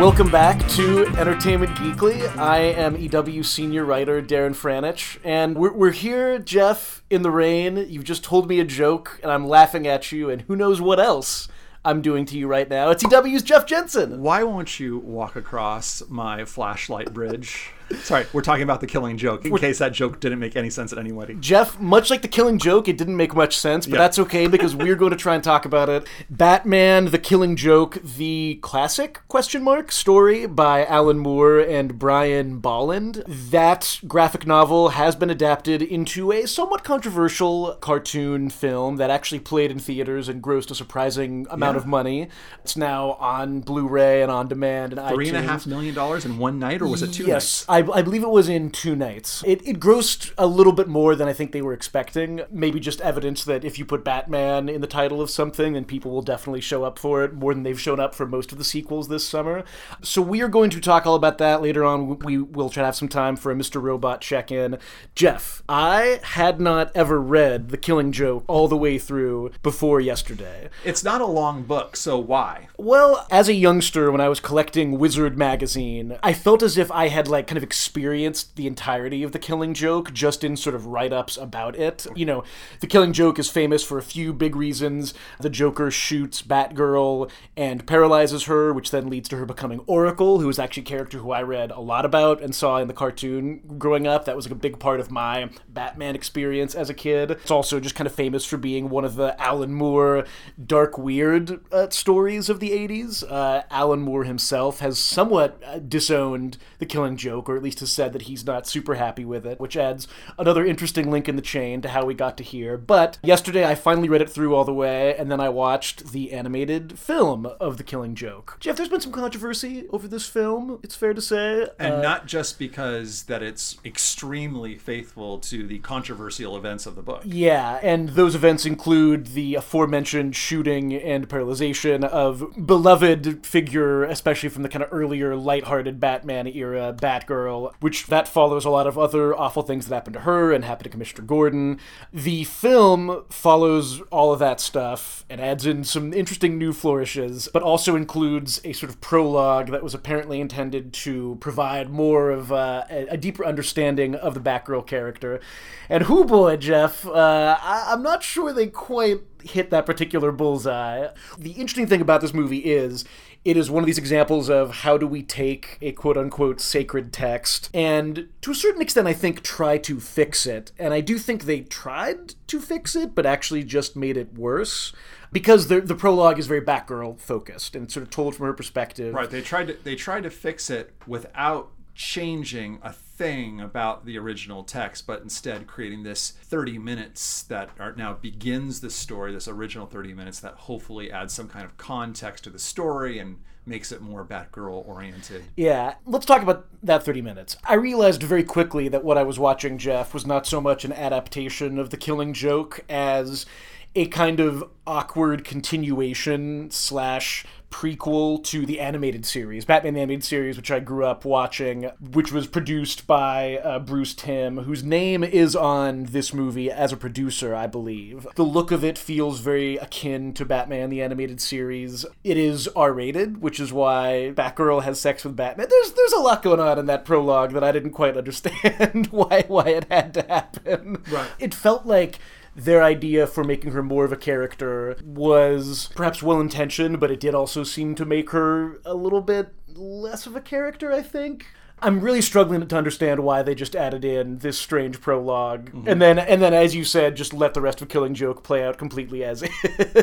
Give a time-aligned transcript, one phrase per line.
[0.00, 2.26] Welcome back to Entertainment Geekly.
[2.38, 7.76] I am EW senior writer Darren Franich, and we're, we're here, Jeff, in the rain.
[7.76, 10.98] You've just told me a joke, and I'm laughing at you, and who knows what
[10.98, 11.48] else
[11.84, 12.88] I'm doing to you right now.
[12.88, 14.22] It's EW's Jeff Jensen.
[14.22, 17.70] Why won't you walk across my flashlight bridge?
[18.02, 20.90] Sorry, we're talking about the killing joke, in case that joke didn't make any sense
[20.92, 21.34] to anybody.
[21.40, 23.98] Jeff, much like the killing joke, it didn't make much sense, but Yeah.
[24.02, 26.06] that's okay because we're going to try and talk about it.
[26.30, 33.24] Batman: The Killing Joke, the classic question mark story by Alan Moore and Brian Bolland.
[33.26, 39.70] That graphic novel has been adapted into a somewhat controversial cartoon film that actually played
[39.70, 41.80] in theaters and grossed a surprising amount Yeah.
[41.80, 42.28] of money.
[42.62, 45.46] It's now on Blu-ray and on demand and Three and a iTunes.
[45.46, 47.66] half million dollars in one night, or was it two yes, nights?
[47.68, 49.42] I, I believe it was in two nights.
[49.46, 52.42] It, it grossed a little bit more than I think they were expecting.
[52.50, 56.10] Maybe just evidence that if you put Batman in the title of something, then people
[56.10, 58.64] will definitely show up for it more than they've shown up for most of the
[58.64, 59.64] sequels this summer.
[60.02, 62.18] So we are going to talk all about that later on.
[62.20, 63.80] We will try to have some time for a Mr.
[63.80, 64.78] Robot check in.
[65.14, 70.68] Jeff, I had not ever read The Killing Joke all the way through before yesterday.
[70.84, 72.68] It's not a long book, so why?
[72.76, 77.08] Well, as a youngster, when I was collecting Wizard magazine, I felt as if I
[77.08, 80.86] had like kind of experienced the entirety of the Killing Joke just in sort of
[80.86, 82.04] write-ups about it.
[82.16, 82.42] You know,
[82.80, 85.14] the Killing Joke is famous for a few big reasons.
[85.38, 90.48] The Joker shoots Batgirl and paralyzes her, which then leads to her becoming Oracle, who
[90.48, 93.60] is actually a character who I read a lot about and saw in the cartoon
[93.78, 94.24] growing up.
[94.24, 97.30] That was like a big part of my Batman experience as a kid.
[97.30, 100.24] It's also just kind of famous for being one of the Alan Moore
[100.66, 103.22] dark weird uh, stories of the 80s.
[103.30, 107.92] Uh, Alan Moore himself has somewhat uh, disowned the killing joke, or at least has
[107.92, 110.08] said that he's not super happy with it, which adds
[110.38, 112.78] another interesting link in the chain to how we got to here.
[112.78, 116.32] But yesterday I finally read it through all the way, and then I watched the
[116.32, 118.56] animated film of the killing joke.
[118.60, 121.68] Jeff, there's been some controversy over this film, it's fair to say.
[121.78, 127.02] And Uh, not just because that it's extremely faithful to the controversial events of the
[127.02, 127.20] book.
[127.26, 134.62] Yeah, and those events include the aforementioned shooting and paralyzation of beloved figure, especially from
[134.62, 137.39] the kind of earlier lighthearted Batman era, Batgirl,
[137.80, 140.84] which that follows a lot of other awful things that happened to her and happened
[140.84, 141.78] to Commissioner Gordon.
[142.12, 147.62] The film follows all of that stuff and adds in some interesting new flourishes, but
[147.62, 152.84] also includes a sort of prologue that was apparently intended to provide more of uh,
[152.90, 155.40] a, a deeper understanding of the Batgirl character.
[155.88, 161.08] And who boy, Jeff, uh, I, I'm not sure they quite hit that particular bullseye.
[161.38, 163.04] The interesting thing about this movie is
[163.44, 167.12] it is one of these examples of how do we take a quote unquote sacred
[167.12, 170.72] text and to a certain extent I think try to fix it.
[170.78, 174.92] And I do think they tried to fix it, but actually just made it worse.
[175.32, 179.14] Because the, the prologue is very Batgirl focused and sort of told from her perspective.
[179.14, 179.30] Right.
[179.30, 184.64] They tried to they tried to fix it without changing a thing about the original
[184.64, 189.86] text, but instead creating this 30 minutes that are now begins the story, this original
[189.86, 194.00] 30 minutes that hopefully adds some kind of context to the story and makes it
[194.00, 195.44] more Batgirl oriented.
[195.56, 197.56] Yeah, let's talk about that 30 minutes.
[197.64, 200.92] I realized very quickly that what I was watching, Jeff, was not so much an
[200.92, 203.46] adaptation of The Killing Joke as
[203.94, 210.56] a kind of awkward continuation slash prequel to the animated series, Batman the Animated Series,
[210.56, 215.54] which I grew up watching, which was produced by uh, Bruce Timm, whose name is
[215.54, 218.26] on this movie as a producer, I believe.
[218.34, 222.04] The look of it feels very akin to Batman the Animated Series.
[222.24, 225.68] It is R-rated, which is why Batgirl has sex with Batman.
[225.70, 229.44] There's there's a lot going on in that prologue that I didn't quite understand why
[229.46, 231.02] why it had to happen.
[231.10, 231.30] Right.
[231.38, 232.18] It felt like
[232.56, 237.20] their idea for making her more of a character was perhaps well intentioned, but it
[237.20, 241.46] did also seem to make her a little bit less of a character, I think.
[241.82, 245.88] I'm really struggling to understand why they just added in this strange prolog mm-hmm.
[245.88, 248.62] and then and then as you said, just let the rest of Killing Joke play
[248.62, 249.50] out completely as is.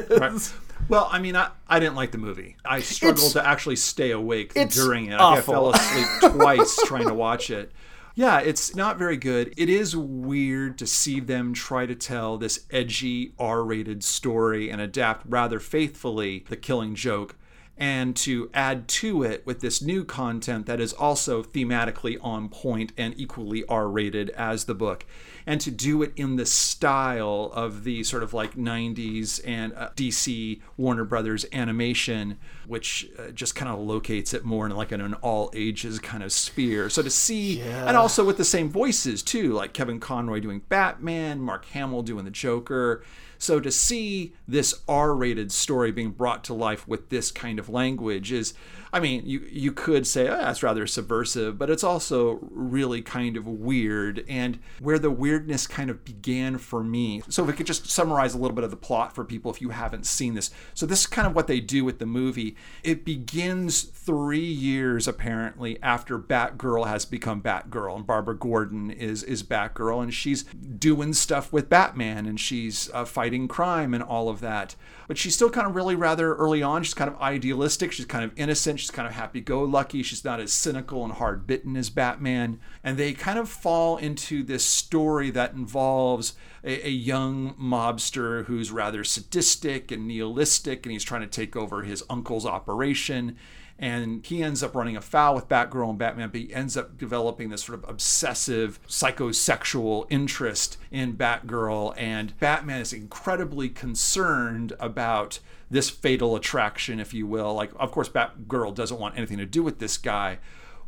[0.10, 0.54] Right.
[0.90, 2.56] Well, I mean, I, I didn't like the movie.
[2.66, 5.20] I struggled It's- to actually stay awake during it.
[5.20, 7.72] I think I fell asleep twice trying to watch it.
[8.18, 9.54] Yeah, it's not very good.
[9.58, 15.28] It is weird to see them try to tell this edgy R-rated story and adapt
[15.30, 17.36] rather faithfully the Killing Joke
[17.78, 22.92] and to add to it with this new content that is also thematically on point
[22.98, 25.06] and equally R rated as the book,
[25.46, 29.90] and to do it in the style of the sort of like 90s and uh,
[29.96, 35.00] DC Warner Brothers animation, which uh, just kind of locates it more in like in
[35.00, 36.90] an all ages kind of sphere.
[36.90, 41.40] So to see, and also with the same voices too, like Kevin Conroy doing Batman,
[41.40, 43.04] Mark Hamill doing the Joker.
[43.38, 48.32] So to see this R-rated story being brought to life with this kind of language
[48.32, 48.54] is
[48.94, 53.38] I mean, you you could say oh, that's rather subversive, but it's also really kind
[53.38, 57.22] of weird and where the weirdness kind of began for me.
[57.30, 59.62] So if we could just summarize a little bit of the plot for people if
[59.62, 60.52] you haven't seen this.
[60.74, 62.56] So this is kind of what they do with the movie.
[62.84, 69.44] It begins 3 years apparently after Batgirl has become Batgirl and Barbara Gordon is is
[69.44, 74.40] Batgirl and she's doing stuff with Batman and she's uh, fighting crime and all of
[74.42, 74.76] that.
[75.08, 76.84] But she's still kind of really rather early on.
[76.84, 77.92] She's kind of idealistic.
[77.92, 78.80] She's kind of innocent.
[78.80, 80.04] She's kind of happy go lucky.
[80.04, 82.60] She's not as cynical and hard bitten as Batman.
[82.84, 86.34] And they kind of fall into this story that involves
[86.64, 91.84] a, a, young mobster who's rather sadistic and nihilistic, and he's trying to take over
[91.84, 93.38] his uncle's operation
[93.80, 97.50] and he ends up running afoul with Batgirl and Batman, but he ends up developing
[97.50, 105.40] this sort of obsessive psychosexual interest in Batgirl, and Batman is incredibly concerned about
[105.70, 107.54] this fatal attraction, if you will.
[107.54, 110.40] Like, of course, Batgirl doesn't want anything to do with this guy,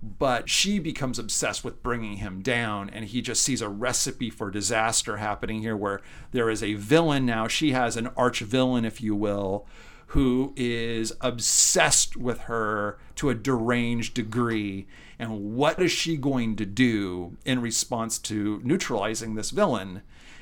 [0.02, 2.90] but she becomes obsessed with bringing him down.
[2.90, 6.02] And he just sees a recipe for disaster happening here where
[6.32, 7.26] there is a villain.
[7.26, 9.68] Now she has an arch villain if you will
[10.10, 14.88] who is obsessed with her to a deranged degree.
[15.20, 20.02] And what is she going to do in response to neutralizing this villain?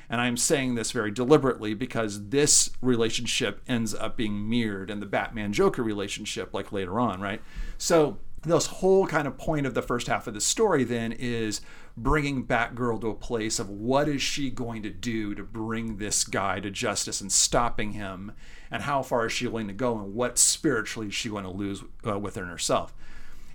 [0.10, 5.06] And I'm saying this very deliberately because this relationship ends up being mirrored in the
[5.06, 7.42] Batman Joker relationship, like later on, right?
[7.78, 11.60] So, this whole kind of point of the first half of the story then is
[11.98, 16.24] bringing Batgirl to a place of what is she going to do to bring this
[16.24, 18.34] guy to justice and stopping him?
[18.70, 19.98] And how far is she willing to go?
[19.98, 22.94] And what spiritually is she going to lose uh, within herself?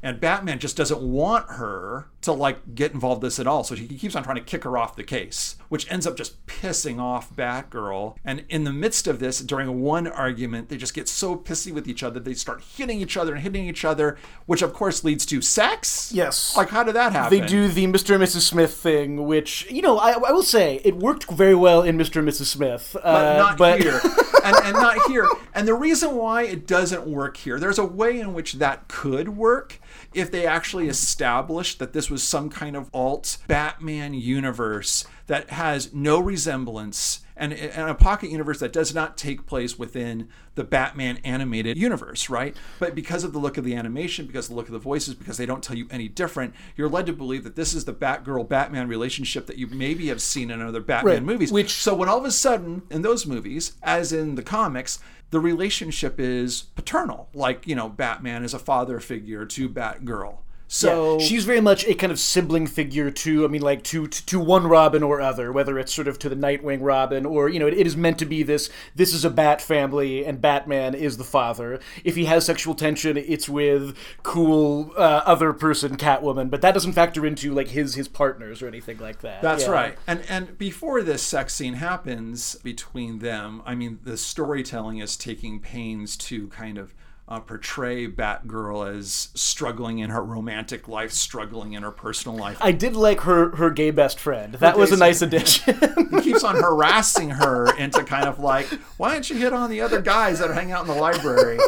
[0.03, 3.63] And Batman just doesn't want her to like get involved in this at all.
[3.63, 6.47] So he keeps on trying to kick her off the case, which ends up just
[6.47, 8.15] pissing off Batgirl.
[8.27, 11.89] And in the midst of this, during one argument, they just get so pissy with
[11.89, 15.25] each other, they start hitting each other and hitting each other, which of course leads
[15.25, 16.13] to sex.
[16.13, 16.55] Yes.
[16.59, 17.41] Like how did that happen?
[17.41, 18.15] They do the Mr.
[18.15, 18.43] and Mrs.
[18.43, 22.17] Smith thing, which you know I, I will say it worked very well in Mr.
[22.17, 22.45] and Mrs.
[22.45, 23.81] Smith, uh, but not but...
[23.81, 23.99] here.
[24.45, 25.27] and, and not here.
[25.55, 29.31] And the reason why it doesn't work here, there's a way in which that could
[29.31, 29.81] work
[30.13, 35.93] if they actually established that this was some kind of alt Batman universe that has
[35.93, 41.19] no resemblance and, and a pocket universe that does not take place within the Batman
[41.25, 42.55] animated universe, right?
[42.79, 45.15] But because of the look of the animation, because of the look of the voices,
[45.15, 47.95] because they don't tell you any different, you're led to believe that this is the
[47.95, 51.23] Batgirl Batman relationship that you maybe have seen in other Batman right.
[51.23, 51.51] movies.
[51.51, 54.99] Which so when all of a sudden in those movies, as in the comics,
[55.31, 57.29] the relationship is paternal.
[57.33, 60.37] Like, you know, Batman is a father figure to Batgirl.
[60.75, 64.07] So yeah, she's very much a kind of sibling figure to, I mean, like to,
[64.07, 67.51] to, to one Robin or other, whether it's sort of to the Nightwing Robin or
[67.51, 68.71] you know, it, it is meant to be this.
[68.95, 71.79] This is a Bat family, and Batman is the father.
[72.05, 76.95] If he has sexual tension, it's with cool uh, other person, Catwoman, but that doesn't
[76.95, 79.43] factor into like his his partners or anything like that.
[79.43, 79.73] That's yeah.
[79.73, 79.99] right.
[80.07, 85.61] And and before this sex scene happens between them, I mean, the storytelling is taking
[85.61, 86.95] pains to kind of
[87.29, 92.59] uh, portray Batgirl as struggling in her romantic life, struggling in her personal life.
[92.61, 94.55] I did like her her gay best friend.
[94.55, 95.79] That was a nice addition.
[96.11, 99.81] he keeps on harassing her into kind of like, why don't you hit on the
[99.81, 101.59] other guys that are hanging out in the library?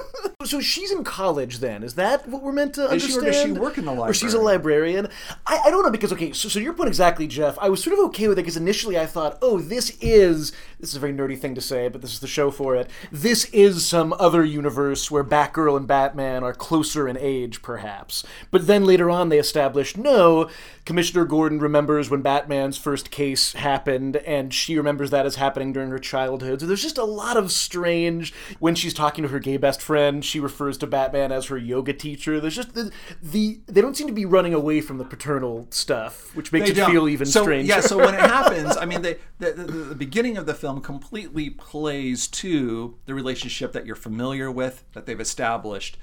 [0.44, 1.82] So she's in college then.
[1.82, 3.12] Is that what we're meant to is understand?
[3.12, 4.10] She, or does she work in the library?
[4.10, 5.08] Or she's a librarian?
[5.46, 7.58] I, I don't know because okay, so, so your point exactly, Jeff.
[7.58, 10.90] I was sort of okay with it because initially I thought, oh, this is this
[10.90, 12.90] is a very nerdy thing to say, but this is the show for it.
[13.10, 18.24] This is some other universe where Batgirl and Batman are closer in age, perhaps.
[18.50, 20.50] But then later on, they established no,
[20.84, 25.90] Commissioner Gordon remembers when Batman's first case happened, and she remembers that as happening during
[25.90, 26.60] her childhood.
[26.60, 28.34] So there's just a lot of strange.
[28.58, 31.92] When she's talking to her gay best friend, she refers to Batman as her yoga
[31.92, 32.40] teacher.
[32.40, 32.90] There's just the,
[33.22, 36.72] the they don't seem to be running away from the paternal stuff, which makes they
[36.72, 36.90] it don't.
[36.90, 37.68] feel even so, stranger.
[37.68, 40.80] Yeah, so when it happens, I mean, they, the, the, the beginning of the film
[40.80, 45.96] completely plays to the relationship that you're familiar with, that they've established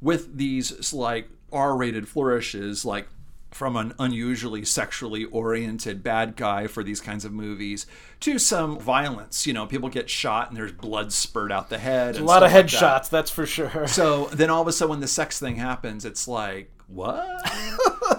[0.00, 3.08] with these like R-rated flourishes, like
[3.50, 7.86] from an unusually sexually oriented bad guy for these kinds of movies
[8.20, 9.46] to some violence.
[9.46, 12.16] You know, people get shot and there's blood spurt out the head.
[12.16, 13.10] a lot of headshots, like that.
[13.10, 13.86] that's for sure.
[13.86, 17.48] So then all of a sudden, when the sex thing happens, it's like, what?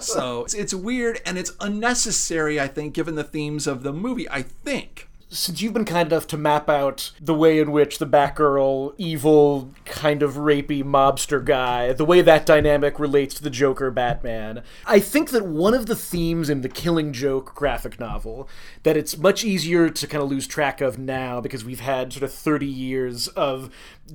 [0.00, 4.28] so it's, it's weird and it's unnecessary, I think, given the themes of the movie.
[4.28, 8.06] I think since you've been kind enough to map out the way in which the
[8.06, 13.92] Batgirl evil kind of rapey mobster guy, the way that dynamic relates to the Joker
[13.92, 14.64] Batman.
[14.86, 18.48] I think that one of the themes in the Killing Joke graphic novel
[18.82, 22.24] that it's much easier to kind of lose track of now because we've had sort
[22.24, 23.70] of 30 years of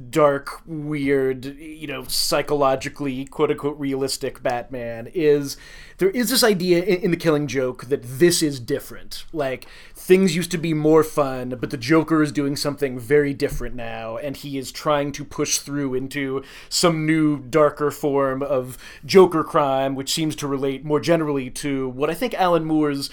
[0.09, 5.55] dark, weird, you know, psychologically quote unquote realistic Batman is
[5.97, 9.25] there is this idea in, the Killing Joke that this is different.
[9.31, 13.75] Like things used to be more fun, but the Joker is doing something very different
[13.75, 19.43] now, and he is trying to push through into some new, darker form of Joker
[19.43, 23.09] crime, which seems to relate more generally to what I think Alan Moore's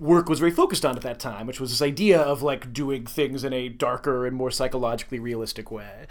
[0.00, 3.06] work was very focused on at that time, which was this idea of like doing
[3.06, 6.06] things in a darker and more psychologically realistic way.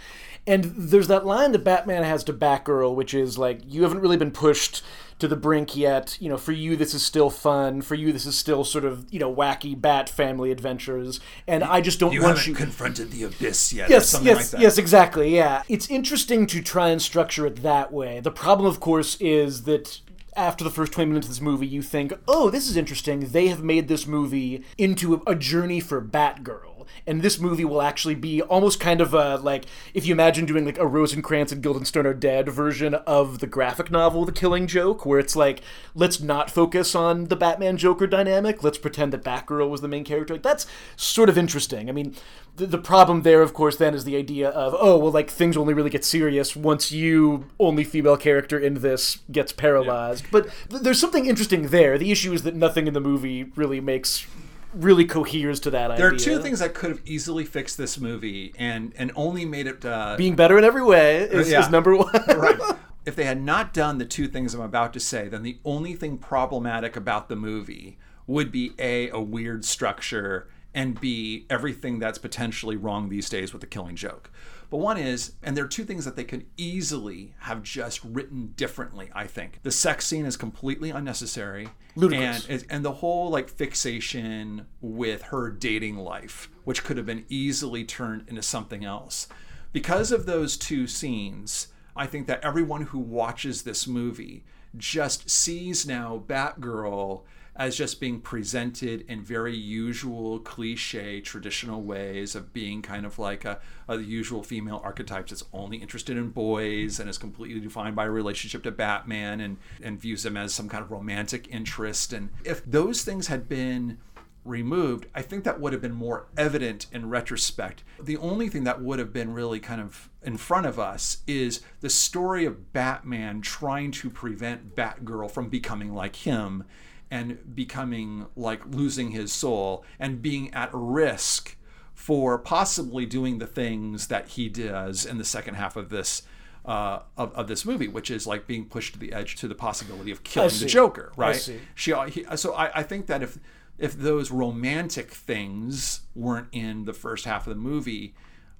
[0.46, 4.16] And there's that line that Batman has to Batgirl, which is like, you haven't really
[4.16, 4.82] been pushed
[5.22, 6.18] to the brink yet.
[6.20, 7.80] You know, for you, this is still fun.
[7.80, 11.20] For you, this is still sort of, you know, wacky Bat family adventures.
[11.46, 12.54] And I just don't you want haven't you.
[12.56, 13.88] confronted the abyss yet.
[13.88, 14.60] Yes, something yes, like that.
[14.60, 15.34] yes, exactly.
[15.34, 15.62] Yeah.
[15.68, 18.18] It's interesting to try and structure it that way.
[18.18, 20.00] The problem, of course, is that
[20.34, 23.20] after the first 20 minutes of this movie, you think, oh, this is interesting.
[23.20, 26.71] They have made this movie into a, a journey for Batgirl
[27.06, 30.64] and this movie will actually be almost kind of a like if you imagine doing
[30.64, 35.04] like a Rosencrantz and Guildenstern are dead version of the graphic novel The Killing Joke,
[35.04, 35.62] where it's like
[35.94, 40.04] let's not focus on the Batman Joker dynamic, let's pretend that Batgirl was the main
[40.04, 40.34] character.
[40.34, 40.66] Like that's
[40.96, 41.88] sort of interesting.
[41.88, 42.14] I mean,
[42.56, 45.56] the, the problem there, of course, then is the idea of oh well, like things
[45.56, 50.24] only really get serious once you only female character in this gets paralyzed.
[50.24, 50.30] Yeah.
[50.32, 51.98] But th- there's something interesting there.
[51.98, 54.26] The issue is that nothing in the movie really makes
[54.74, 56.16] really coheres to that there idea.
[56.16, 59.84] are two things that could have easily fixed this movie and and only made it
[59.84, 61.60] uh, being better in every way is, yeah.
[61.60, 62.12] is number one.
[62.28, 62.58] right.
[63.04, 65.94] If they had not done the two things I'm about to say, then the only
[65.94, 67.98] thing problematic about the movie
[68.28, 73.60] would be a a weird structure and b everything that's potentially wrong these days with
[73.60, 74.30] the Killing Joke.
[74.72, 78.54] But one is, and there are two things that they could easily have just written
[78.56, 79.60] differently, I think.
[79.62, 81.68] The sex scene is completely unnecessary.
[81.94, 82.46] Ludicrous.
[82.48, 87.84] And, and the whole like fixation with her dating life, which could have been easily
[87.84, 89.28] turned into something else.
[89.74, 94.42] Because of those two scenes, I think that everyone who watches this movie
[94.74, 97.24] just sees now Batgirl
[97.54, 103.44] as just being presented in very usual cliche traditional ways of being kind of like
[103.44, 107.94] a, a the usual female archetypes that's only interested in boys and is completely defined
[107.94, 112.12] by a relationship to Batman and and views them as some kind of romantic interest
[112.12, 113.98] and if those things had been
[114.44, 117.84] removed, I think that would have been more evident in retrospect.
[118.02, 121.60] The only thing that would have been really kind of in front of us is
[121.80, 126.64] the story of Batman trying to prevent Batgirl from becoming like him
[127.12, 131.58] and becoming like losing his soul and being at risk
[131.92, 136.22] for possibly doing the things that he does in the second half of this
[136.64, 139.54] uh, of, of this movie, which is like being pushed to the edge to the
[139.54, 141.34] possibility of killing the Joker, right?
[141.34, 141.58] I see.
[141.74, 143.38] She, he, so I, I think that if
[143.78, 148.14] if those romantic things weren't in the first half of the movie,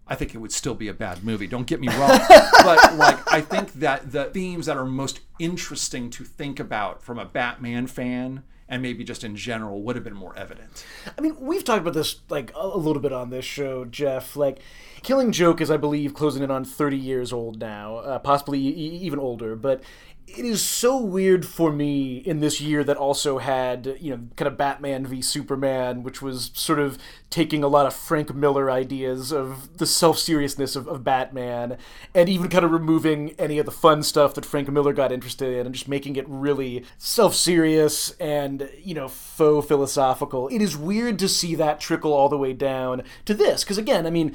[0.06, 1.47] I think it would still be a bad movie.
[1.47, 2.18] Don't get me wrong,
[2.62, 7.18] but like I think that the themes that are most interesting to think about from
[7.18, 8.42] a Batman fan
[8.73, 10.87] and maybe just in general would have been more evident.
[11.16, 14.35] I mean, we've talked about this like a little bit on this show, Jeff.
[14.35, 14.61] Like,
[15.02, 19.00] Killing Joke is, I believe, closing in on 30 years old now, uh, possibly e-
[19.02, 19.56] even older.
[19.56, 19.82] But
[20.26, 24.47] it is so weird for me in this year that also had you know kind
[24.47, 26.99] of Batman v Superman, which was sort of
[27.29, 31.76] taking a lot of Frank Miller ideas of the self seriousness of, of Batman,
[32.14, 35.52] and even kind of removing any of the fun stuff that Frank Miller got interested
[35.52, 40.49] in, and just making it really self serious and you know faux philosophical.
[40.49, 44.07] It is weird to see that trickle all the way down to this, because again,
[44.07, 44.35] I mean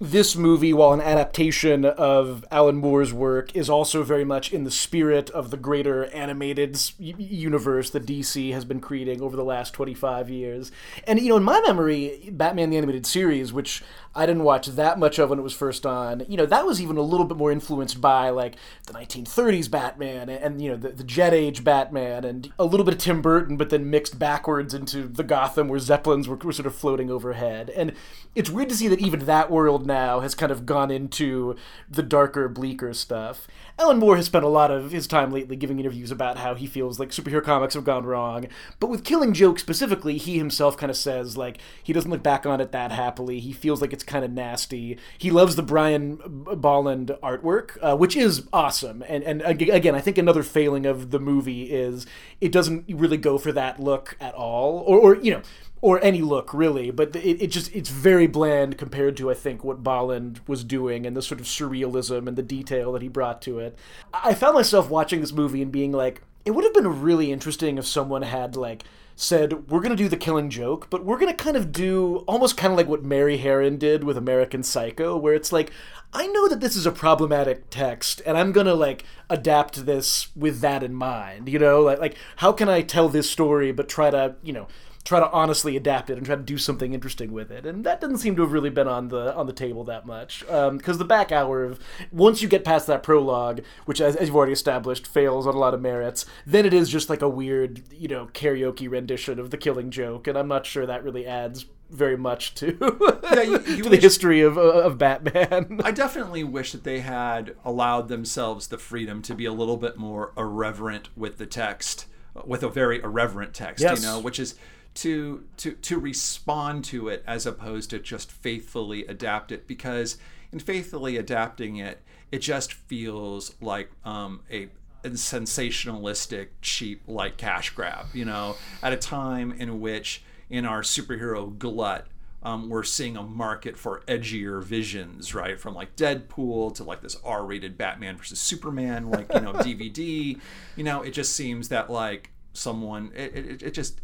[0.00, 4.70] this movie, while an adaptation of Alan Moore's work, is also very much in the
[4.70, 10.28] spirit of the greater animated universe that DC has been creating over the last 25
[10.28, 10.72] years.
[11.06, 13.82] And, you know, in my memory, Batman the Animated Series, which
[14.16, 16.24] I didn't watch that much of when it was first on.
[16.28, 18.54] You know, that was even a little bit more influenced by like
[18.86, 22.84] the 1930s Batman and, and you know the, the Jet Age Batman and a little
[22.84, 26.52] bit of Tim Burton, but then mixed backwards into the Gotham where Zeppelins were, were
[26.52, 27.70] sort of floating overhead.
[27.70, 27.92] And
[28.34, 31.56] it's weird to see that even that world now has kind of gone into
[31.88, 33.46] the darker, bleaker stuff.
[33.78, 36.66] Alan Moore has spent a lot of his time lately giving interviews about how he
[36.66, 38.46] feels like superhero comics have gone wrong.
[38.78, 42.46] But with Killing Joke specifically, he himself kind of says like he doesn't look back
[42.46, 43.40] on it that happily.
[43.40, 44.98] He feels like it's kind of nasty.
[45.18, 49.02] He loves the Brian Bolland artwork, uh, which is awesome.
[49.08, 52.06] And and again, I think another failing of the movie is
[52.40, 55.42] it doesn't really go for that look at all, or, or you know
[55.84, 59.62] or any look really, but it, it just it's very bland compared to I think
[59.62, 63.42] what Bolland was doing and the sort of surrealism and the detail that he brought
[63.42, 63.78] to it.
[64.14, 67.76] I found myself watching this movie and being like, it would have been really interesting
[67.76, 68.84] if someone had like
[69.16, 72.18] said we're going to do the killing joke but we're going to kind of do
[72.26, 75.70] almost kind of like what mary harron did with american psycho where it's like
[76.12, 80.28] i know that this is a problematic text and i'm going to like adapt this
[80.36, 81.82] with that in mind you know?
[81.82, 84.66] Like, like how can i tell this story but try to you know
[85.04, 87.66] try to honestly adapt it and try to do something interesting with it.
[87.66, 90.40] And that doesn't seem to have really been on the on the table that much.
[90.40, 91.78] Because um, the back hour of
[92.10, 95.58] once you get past that prologue, which as, as, you've already established fails on a
[95.58, 99.50] lot of merits, then it is just like a weird you know karaoke rendition of
[99.50, 102.76] the Killing Joke, and I'm not sure that really adds very much to
[103.34, 105.80] yeah, you, you to wish, the history of, uh, of Batman.
[105.84, 109.96] I definitely wish that they had allowed themselves the freedom to be a little bit
[109.96, 112.06] more irreverent with the text,
[112.44, 114.00] with a very irreverent text, yes.
[114.00, 114.56] you know, which is
[114.94, 120.16] to to to respond to it as opposed to just faithfully adapt it because
[120.52, 124.68] in faithfully adapting it it just feels like um, a,
[125.02, 130.82] a sensationalistic cheap like cash grab you know at a time in which in our
[130.82, 132.06] superhero glut
[132.44, 135.58] um, we're seeing a market for edgier visions, right?
[135.58, 140.38] From like Deadpool to like this R-rated Batman versus Superman, like you know DVD.
[140.76, 144.02] You know, it just seems that like someone, it, it, it just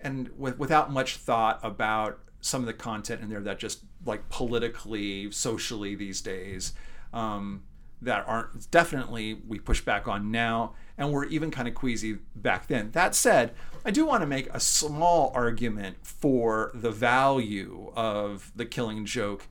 [0.00, 4.28] and with, without much thought about some of the content in there that just like
[4.28, 6.72] politically, socially these days
[7.12, 7.62] um,
[8.00, 12.68] that aren't definitely we push back on now, and we're even kind of queasy back
[12.68, 12.90] then.
[12.92, 13.52] That said,
[13.84, 19.46] I do want to make a small argument for the value of the Killing Joke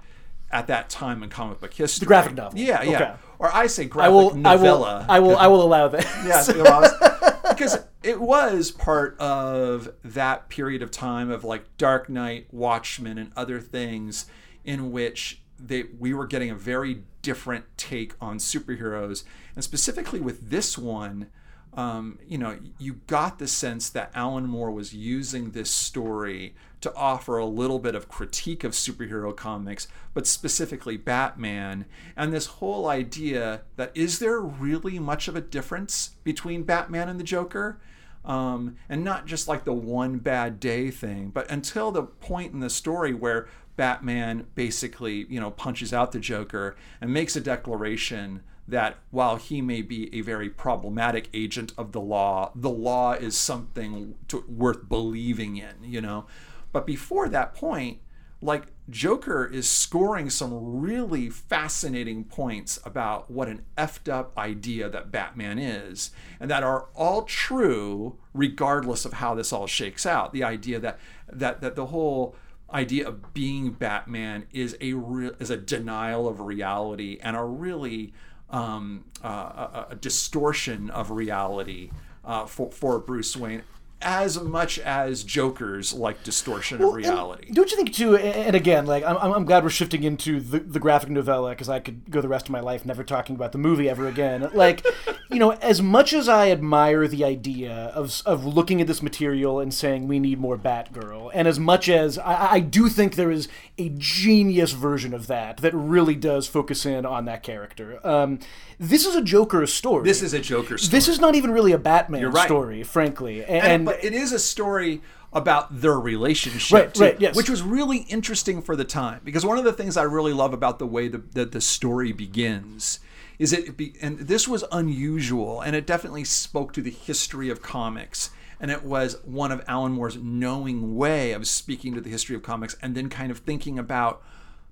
[0.49, 2.05] at that time in comic book history.
[2.05, 2.57] The graphic novel.
[2.57, 2.95] Yeah, yeah.
[2.95, 3.13] Okay.
[3.39, 5.05] Or I say graphic I will, novella.
[5.09, 6.05] I will, I will, I will allow that.
[6.25, 13.17] yeah, because it was part of that period of time of like Dark Knight, Watchmen,
[13.17, 14.25] and other things
[14.63, 19.23] in which they we were getting a very different take on superheroes,
[19.55, 21.27] and specifically with this one.
[21.73, 26.93] Um, you know, you got the sense that Alan Moore was using this story to
[26.95, 31.85] offer a little bit of critique of superhero comics, but specifically Batman,
[32.15, 37.19] and this whole idea that is there really much of a difference between Batman and
[37.19, 37.79] the Joker?
[38.25, 42.59] Um, and not just like the one bad day thing, but until the point in
[42.59, 48.41] the story where Batman basically, you know, punches out the Joker and makes a declaration
[48.67, 53.37] that while he may be a very problematic agent of the law, the law is
[53.37, 56.25] something to, worth believing in, you know.
[56.71, 57.99] But before that point,
[58.41, 65.11] like Joker is scoring some really fascinating points about what an effed up idea that
[65.11, 70.33] Batman is, and that are all true regardless of how this all shakes out.
[70.33, 70.99] The idea that
[71.31, 72.35] that that the whole
[72.71, 78.13] idea of being Batman is a real is a denial of reality and a really
[78.49, 81.91] um, uh, a, a, distortion of reality
[82.23, 83.63] uh, for for Bruce Wayne
[84.01, 87.51] as much as Joker's like distortion well, of reality.
[87.51, 88.15] Don't you think too?
[88.15, 91.79] And again, like I'm, I'm glad we're shifting into the, the graphic novella because I
[91.79, 94.49] could go the rest of my life never talking about the movie ever again.
[94.53, 94.85] Like,
[95.31, 99.59] you know, as much as I admire the idea of of looking at this material
[99.59, 103.31] and saying we need more Batgirl, and as much as I, I do think there
[103.31, 103.47] is
[103.79, 107.99] a genius version of that that really does focus in on that character.
[108.05, 108.39] Um,
[108.79, 110.03] this is a Joker story.
[110.03, 110.91] This is a Joker story.
[110.91, 112.45] This is not even really a Batman right.
[112.45, 113.43] story, frankly.
[113.43, 115.01] And, and, but it is a story
[115.33, 117.35] about their relationship, right, too, right, yes.
[117.35, 119.21] which was really interesting for the time.
[119.23, 122.11] Because one of the things I really love about the way that the, the story
[122.11, 122.99] begins
[123.37, 127.61] is it, be, and this was unusual, and it definitely spoke to the history of
[127.61, 132.35] comics and it was one of Alan Moore's knowing way of speaking to the history
[132.35, 134.21] of comics and then kind of thinking about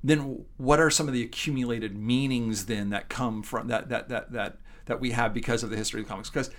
[0.04, 4.32] then what are some of the accumulated meanings then that come from that that that
[4.32, 6.51] that that we have because of the history of comics because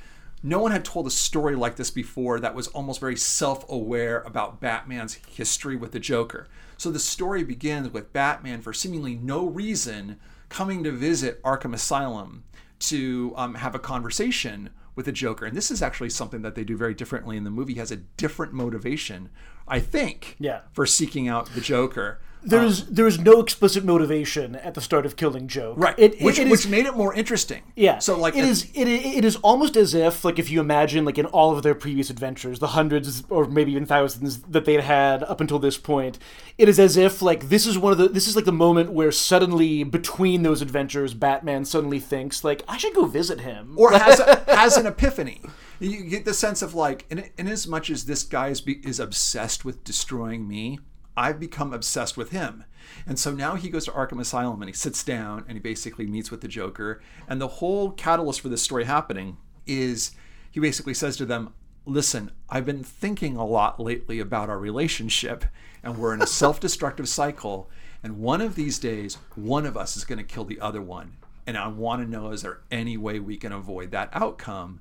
[0.42, 4.60] no one had told a story like this before that was almost very self-aware about
[4.60, 6.46] Batman's history with the Joker.
[6.76, 10.18] So the story begins with Batman for seemingly no reason
[10.48, 12.44] coming to visit Arkham Asylum
[12.78, 15.46] to um, have a conversation with the Joker.
[15.46, 17.74] And this is actually something that they do very differently in the movie.
[17.74, 19.30] He has a different motivation,
[19.66, 20.60] I think, yeah.
[20.72, 25.04] for seeking out the Joker there's um, there is no explicit motivation at the start
[25.04, 25.94] of Killing Joke, right?
[25.98, 27.62] It, which it which is, made it more interesting.
[27.74, 27.98] Yeah.
[27.98, 31.18] So like it is it, it is almost as if like if you imagine like
[31.18, 35.22] in all of their previous adventures, the hundreds or maybe even thousands that they'd had
[35.24, 36.18] up until this point,
[36.58, 38.92] it is as if like this is one of the this is like the moment
[38.92, 43.92] where suddenly between those adventures, Batman suddenly thinks like I should go visit him, or
[43.98, 45.42] has a, has an epiphany
[45.78, 48.74] You get the sense of like, in, in as much as this guy is, be,
[48.86, 50.78] is obsessed with destroying me,
[51.16, 52.64] I've become obsessed with him.
[53.06, 56.06] And so now he goes to Arkham Asylum and he sits down and he basically
[56.06, 57.00] meets with the Joker.
[57.28, 60.12] And the whole catalyst for this story happening is
[60.50, 61.52] he basically says to them,
[61.88, 65.44] Listen, I've been thinking a lot lately about our relationship,
[65.84, 67.70] and we're in a self destructive cycle.
[68.02, 71.16] And one of these days, one of us is going to kill the other one.
[71.46, 74.80] And I want to know is there any way we can avoid that outcome?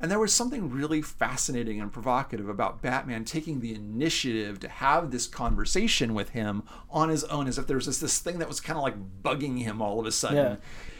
[0.00, 5.10] And there was something really fascinating and provocative about Batman taking the initiative to have
[5.10, 8.48] this conversation with him on his own, as if there was this, this thing that
[8.48, 10.36] was kind of like bugging him all of a sudden.
[10.36, 10.56] Yeah.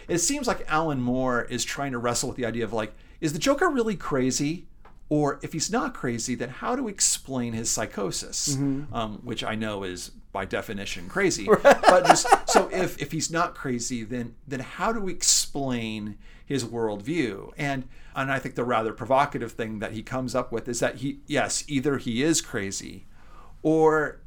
[0.06, 3.32] It seems like Alan Moore is trying to wrestle with the idea of like, is
[3.32, 4.66] the Joker really crazy?
[5.08, 8.54] Or if he's not crazy, then how to explain his psychosis,
[8.92, 11.48] um, which I know is by definition crazy.
[11.62, 16.16] but just so if if he's not crazy, then then how do we explain
[16.50, 17.52] his worldview?
[17.56, 20.96] And and I think the rather provocative thing that he comes up with is that
[20.96, 23.06] he yes, either he is crazy,
[23.62, 24.20] or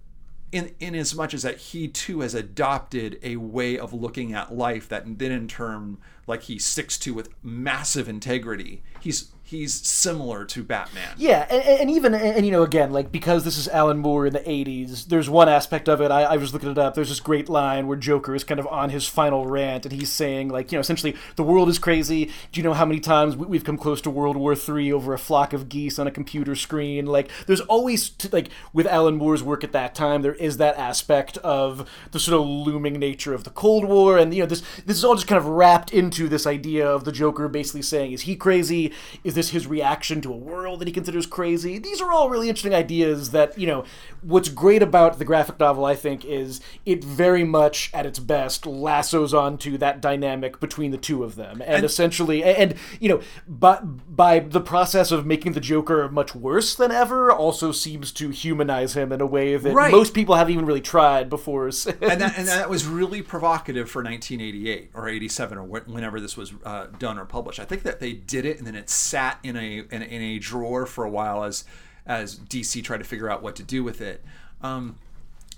[0.53, 4.55] in in as much as that he too has adopted a way of looking at
[4.55, 8.83] life that then in turn like he sticks to with massive integrity.
[9.01, 11.15] He's he's similar to Batman.
[11.17, 14.25] Yeah, and, and even and, and, you know again like because this is Alan Moore
[14.25, 16.11] in the '80s, there's one aspect of it.
[16.11, 16.95] I, I was looking it up.
[16.95, 20.11] There's this great line where Joker is kind of on his final rant, and he's
[20.11, 22.25] saying like you know essentially the world is crazy.
[22.51, 25.13] Do you know how many times we, we've come close to World War III over
[25.13, 27.05] a flock of geese on a computer screen?
[27.05, 30.77] Like there's always t- like with Alan Moore's work at that time, there is that
[30.77, 34.61] aspect of the sort of looming nature of the Cold War, and you know this
[34.85, 38.11] this is all just kind of wrapped into this idea of the Joker basically saying,
[38.11, 38.91] is he crazy?
[39.23, 41.79] Is this his reaction to a world that he considers crazy?
[41.79, 43.83] These are all really interesting ideas that, you know,
[44.21, 48.65] what's great about the graphic novel, I think, is it very much, at its best,
[48.65, 51.61] lassos onto that dynamic between the two of them.
[51.61, 56.35] And, and essentially, and, you know, but by the process of making the Joker much
[56.35, 59.91] worse than ever, also seems to humanize him in a way that right.
[59.91, 61.63] most people haven't even really tried before.
[61.63, 66.53] and, that, and that was really provocative for 1988 or 87 or whenever this was
[66.65, 67.59] uh, done or published.
[67.59, 68.89] I think that they did it and then it
[69.23, 71.65] sat in a in, in a drawer for a while as
[72.05, 74.23] as DC tried to figure out what to do with it.
[74.61, 74.97] Um,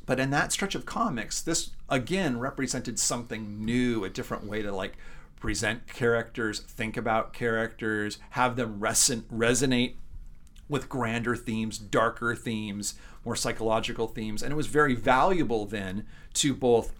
[0.06, 4.71] but in that stretch of comics, this again represented something new, a different way to
[4.71, 4.97] like
[5.39, 9.95] present characters, think about characters, have them reson- resonate
[10.67, 14.41] with grander themes, darker themes, more psychological themes.
[14.41, 16.93] And it was very valuable then to both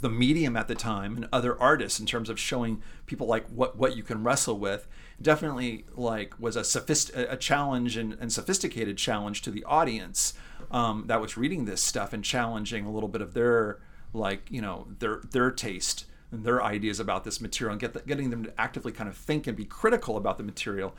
[0.00, 3.76] the medium at the time and other artists in terms of showing people like what
[3.76, 4.88] what you can wrestle with
[5.20, 10.34] definitely like was a sophist- a challenge and, and sophisticated challenge to the audience
[10.70, 13.80] um, that was reading this stuff and challenging a little bit of their
[14.12, 18.00] like you know their their taste and their ideas about this material and get the,
[18.00, 20.94] getting them to actively kind of think and be critical about the material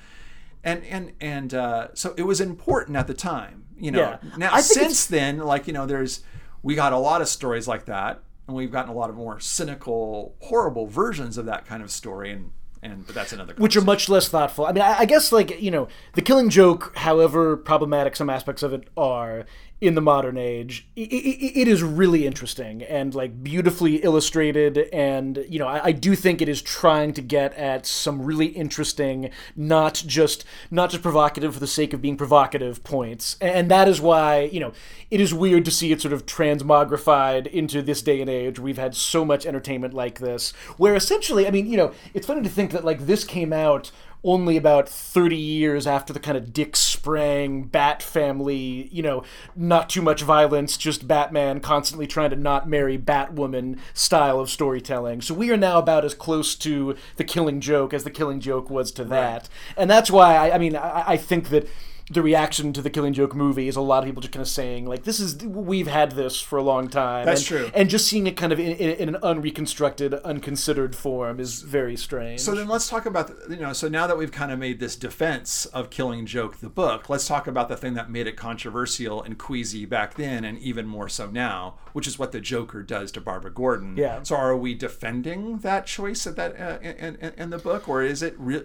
[0.64, 4.38] and and and uh, so it was important at the time you know yeah.
[4.38, 6.24] now since then like you know there's
[6.64, 9.40] we got a lot of stories like that and we've gotten a lot of more
[9.40, 12.52] cynical, horrible versions of that kind of story, and
[12.82, 13.54] and but that's another.
[13.58, 14.66] Which are much less thoughtful.
[14.66, 18.64] I mean, I, I guess like you know, the Killing Joke, however problematic some aspects
[18.64, 19.46] of it are,
[19.82, 25.46] in the modern age it, it, it is really interesting and like beautifully illustrated and
[25.50, 29.32] you know I, I, do think it is trying to get at some really interesting
[29.54, 34.00] not just not just provocative for the sake of being provocative points and that is
[34.00, 34.72] why you know
[35.12, 38.78] it is weird to see it sort of transmogrified into this day and age we've
[38.78, 42.50] had so much entertainment like this where essentially i mean you know it's funny to
[42.50, 43.92] think that like this came out
[44.26, 49.24] only about 30 years after the kind of Dick Sprang Bat family, you know,
[49.56, 55.22] not too much violence, just Batman constantly trying to not marry Batwoman style of storytelling.
[55.22, 58.72] So we are now about as close to the Killing Joke as the Killing Joke
[58.72, 59.42] was to that.
[59.42, 59.50] Right.
[59.78, 61.68] And that's why, I, I mean, I, I think that
[62.10, 64.48] the reaction to the Killing Joke movie is a lot of people just kind of
[64.48, 67.26] saying like this is we've had this for a long time.
[67.26, 67.72] That's and, true.
[67.74, 71.98] And just seeing it kind of in, in, in, an unreconstructed, unconsidered form is very
[71.98, 72.42] strange.
[72.42, 74.80] So then let's talk about the, you know so now that we've kind of made
[74.80, 78.38] this defense of Killing Joke the book, let's talk about the thing that made it
[78.38, 82.84] controversial and queasy back then and even more so now, which is what the Joker
[82.84, 83.98] does to Barbara Gordon.
[83.98, 84.22] Yeah.
[84.22, 88.04] So are we defending that choice of that uh, in, in, in the book, or
[88.04, 88.64] is it real?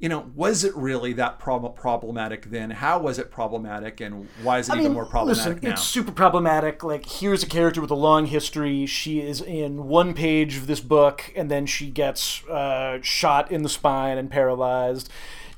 [0.00, 2.70] You know, was it really that prob- problematic then?
[2.70, 5.70] How was it problematic, and why is it I even mean, more problematic listen, now?
[5.72, 6.82] It's super problematic.
[6.82, 8.86] Like, here's a character with a long history.
[8.86, 13.62] She is in one page of this book, and then she gets uh, shot in
[13.62, 15.10] the spine and paralyzed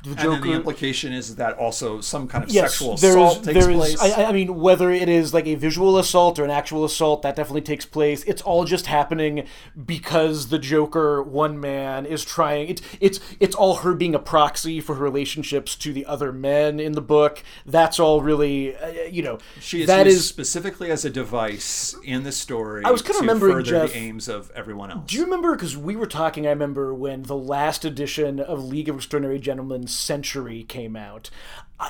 [0.03, 0.31] the And Joker.
[0.41, 4.01] then the implication is that also some kind of Yes, sexual assault takes place.
[4.03, 7.37] I, I mean, whether it is like a visual assault or an actual assault, that
[7.37, 8.25] definitely takes place.
[8.25, 9.47] It's all just happening
[9.87, 12.69] because the Joker, one man, is trying.
[12.69, 16.81] It's it's it's all her being a proxy for her relationships to the other men
[16.81, 17.43] in the book.
[17.67, 22.25] That's all really, uh, you know, she is that is specifically as a device in
[22.25, 22.85] the story.
[22.85, 25.05] I was kinda to remembering, further Jeff- the aims of everyone else.
[25.07, 25.55] Do you remember?
[25.55, 29.87] Because we were talking, I remember when the last edition of League of Extraordinary Gentlemen
[29.93, 31.31] Century came out.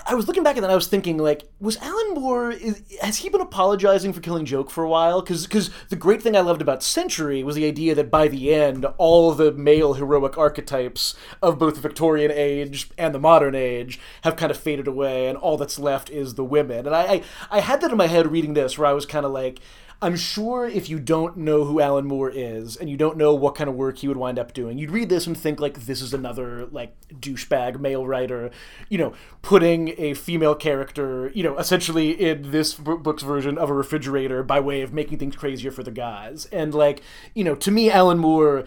[0.06, 2.82] I, was looking back at that and I was thinking, like, was Alan Moore, is,
[3.02, 5.20] has he been apologizing for killing Joke for a while?
[5.20, 8.86] Because the great thing I loved about Century was the idea that by the end,
[8.96, 14.36] all the male heroic archetypes of both the Victorian age and the modern age have
[14.36, 16.86] kind of faded away, and all that's left is the women.
[16.86, 19.26] And I, I, I had that in my head reading this, where I was kind
[19.26, 19.58] of like,
[20.02, 23.54] I'm sure if you don't know who Alan Moore is and you don't know what
[23.54, 26.02] kind of work he would wind up doing, you'd read this and think like this
[26.02, 28.50] is another like douchebag male writer,
[28.88, 33.74] you know, putting a female character, you know, essentially in this book's version of a
[33.74, 36.46] refrigerator by way of making things crazier for the guys.
[36.46, 37.00] And like,
[37.32, 38.64] you know, to me Alan Moore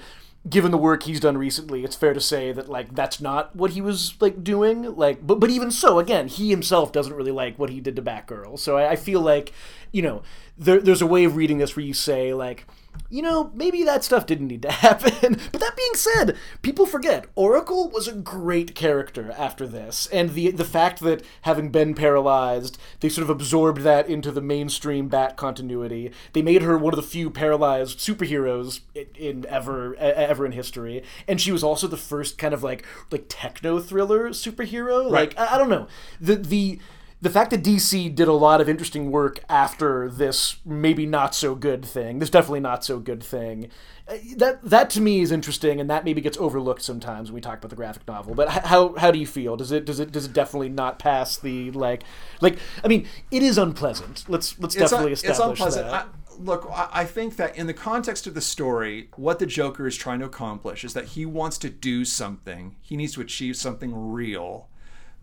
[0.48, 3.72] given the work he's done recently, it's fair to say that like that's not what
[3.72, 4.96] he was like doing.
[4.96, 8.02] Like, but but even so, again, he himself doesn't really like what he did to
[8.02, 8.60] Batgirl.
[8.60, 9.54] So I, I feel like,
[9.96, 10.24] you know,
[10.58, 12.68] there, there's a way of reading this where you say like,
[13.10, 15.40] you know, maybe that stuff didn't need to happen.
[15.52, 20.52] but that being said, people forget Oracle was a great character after this, and the
[20.52, 25.38] the fact that having been paralyzed, they sort of absorbed that into the mainstream Bat
[25.38, 26.12] continuity.
[26.34, 31.04] They made her one of the few paralyzed superheroes in, in ever ever in history,
[31.28, 35.10] and she was also the first kind of like like techno thriller superhero.
[35.10, 35.88] Like I, I don't know
[36.20, 36.80] the the
[37.26, 41.56] the fact that DC did a lot of interesting work after this maybe not so
[41.56, 43.72] good thing, this definitely not so good thing,
[44.08, 47.42] uh, that that to me is interesting, and that maybe gets overlooked sometimes when we
[47.42, 48.36] talk about the graphic novel.
[48.36, 49.58] But how how do you feel?
[49.58, 52.04] Does it does it does it definitely not pass the like
[52.42, 54.26] like I mean it is unpleasant.
[54.28, 55.88] Let's let's it's, un- definitely it's establish unpleasant.
[55.88, 56.06] that.
[56.06, 59.88] I, look, I, I think that in the context of the story, what the Joker
[59.88, 62.76] is trying to accomplish is that he wants to do something.
[62.84, 64.70] He needs to achieve something real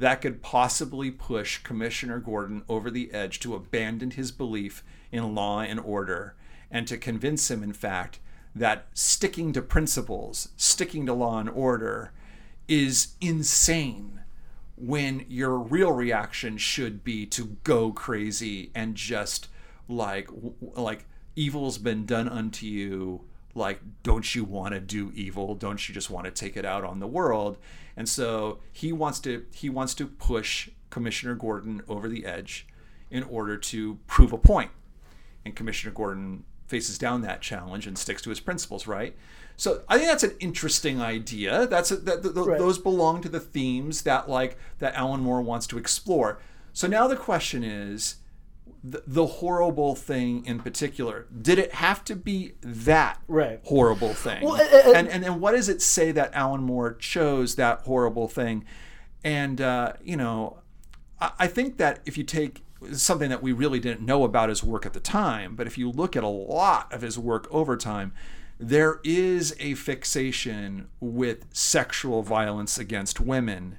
[0.02, 5.60] that could possibly push Commissioner Gordon over the edge to abandon his belief in law
[5.60, 6.34] and order
[6.72, 8.18] and to convince him, in fact,
[8.52, 12.10] that sticking to principles, sticking to law and order,
[12.66, 14.22] is insane
[14.74, 19.46] when your real reaction should be to go crazy and just
[19.86, 20.28] like
[20.60, 21.04] like
[21.36, 23.20] evil's been done unto you
[23.54, 25.54] like don't you want to do evil?
[25.54, 27.58] Don't you just want to take it out on the world?
[27.96, 32.66] And so he wants to he wants to push commissioner gordon over the edge
[33.10, 34.70] in order to prove a point.
[35.44, 39.14] And commissioner gordon faces down that challenge and sticks to his principles right?
[39.58, 41.66] So i think that's an interesting idea.
[41.66, 42.58] That's a, that th- th- Right.
[42.58, 46.40] those belong to the themes that like that alan moore wants to explore.
[46.72, 48.16] So now the question is
[48.84, 51.26] the, the horrible thing in particular.
[51.40, 53.60] Did it have to be that Right.
[53.64, 54.42] horrible thing?
[54.42, 58.28] Well, uh, uh, and and what does it say that alan moore chose that horrible
[58.28, 58.64] thing?
[59.24, 60.58] And uh, you know
[61.20, 64.64] I, I think that if you take something that we really didn't know about his
[64.64, 67.76] work at the time but if you look at a lot of his work over
[67.76, 68.12] time
[68.58, 73.78] there is a fixation with sexual violence against women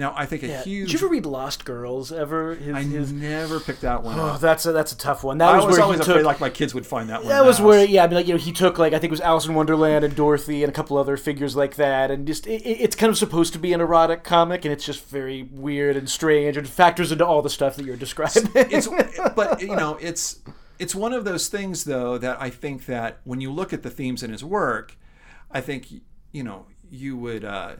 [0.00, 0.62] now i think a Yeah.
[0.64, 2.54] huge Did you ever read Lost Girls ever?
[2.56, 4.40] His, I his, never picked that one oh, up.
[4.40, 5.38] that's a that's a tough one.
[5.38, 7.20] That I was, was where always he afraid took, like my kids would find that
[7.20, 7.28] one.
[7.28, 9.18] That was where, yeah, I mean, like you know, he took like I think it
[9.18, 12.46] was Alice in Wonderland and Dorothy and a couple other figures like that, and just
[12.46, 15.42] it, it- it's kind of supposed to be an erotic comic, and it's just very
[15.52, 18.50] weird and strange, and factors into all the stuff that you're describing.
[18.54, 18.88] it's
[19.36, 20.40] but you know it's
[20.78, 23.90] it's one of those things though that I think that when you look at the
[23.90, 24.96] themes in his work,
[25.50, 25.88] I think
[26.32, 27.74] you know you would uh,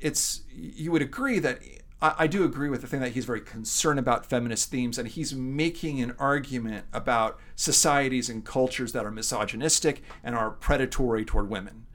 [0.00, 1.60] it's you would agree that
[2.00, 5.08] I, I do agree with the thing that he's very concerned about feminist themes and
[5.08, 11.48] he's making an argument about societies and cultures that are misogynistic and are predatory toward
[11.48, 11.86] women.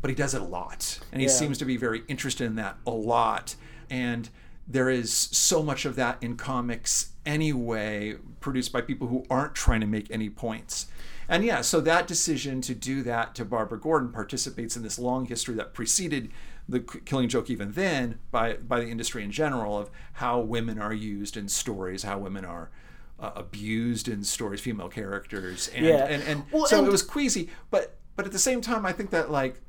[0.00, 1.32] But he does it a lot and he Yeah.
[1.32, 3.56] seems to be very interested in that a lot.
[3.90, 4.28] And
[4.66, 9.80] there is so much of that in comics anyway produced by people who aren't trying
[9.80, 10.86] to make any points.
[11.28, 15.26] And yeah so that decision to do that to barbara gordon participates in this long
[15.26, 16.30] history that preceded
[16.68, 20.92] the killing joke even then by by the industry in general of how women are
[20.92, 22.70] used in stories how women are
[23.18, 26.04] uh, abused in stories female characters and Yeah.
[26.06, 28.92] and, and Well, so and- it was queasy but but at the same time i
[28.92, 29.60] think that like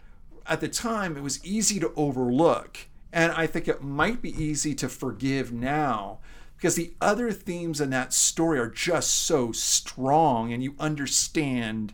[0.45, 2.77] at the time it was easy to overlook
[3.13, 6.19] and i think it might be easy to forgive now
[6.57, 11.93] because the other themes in that story are just so strong and you understand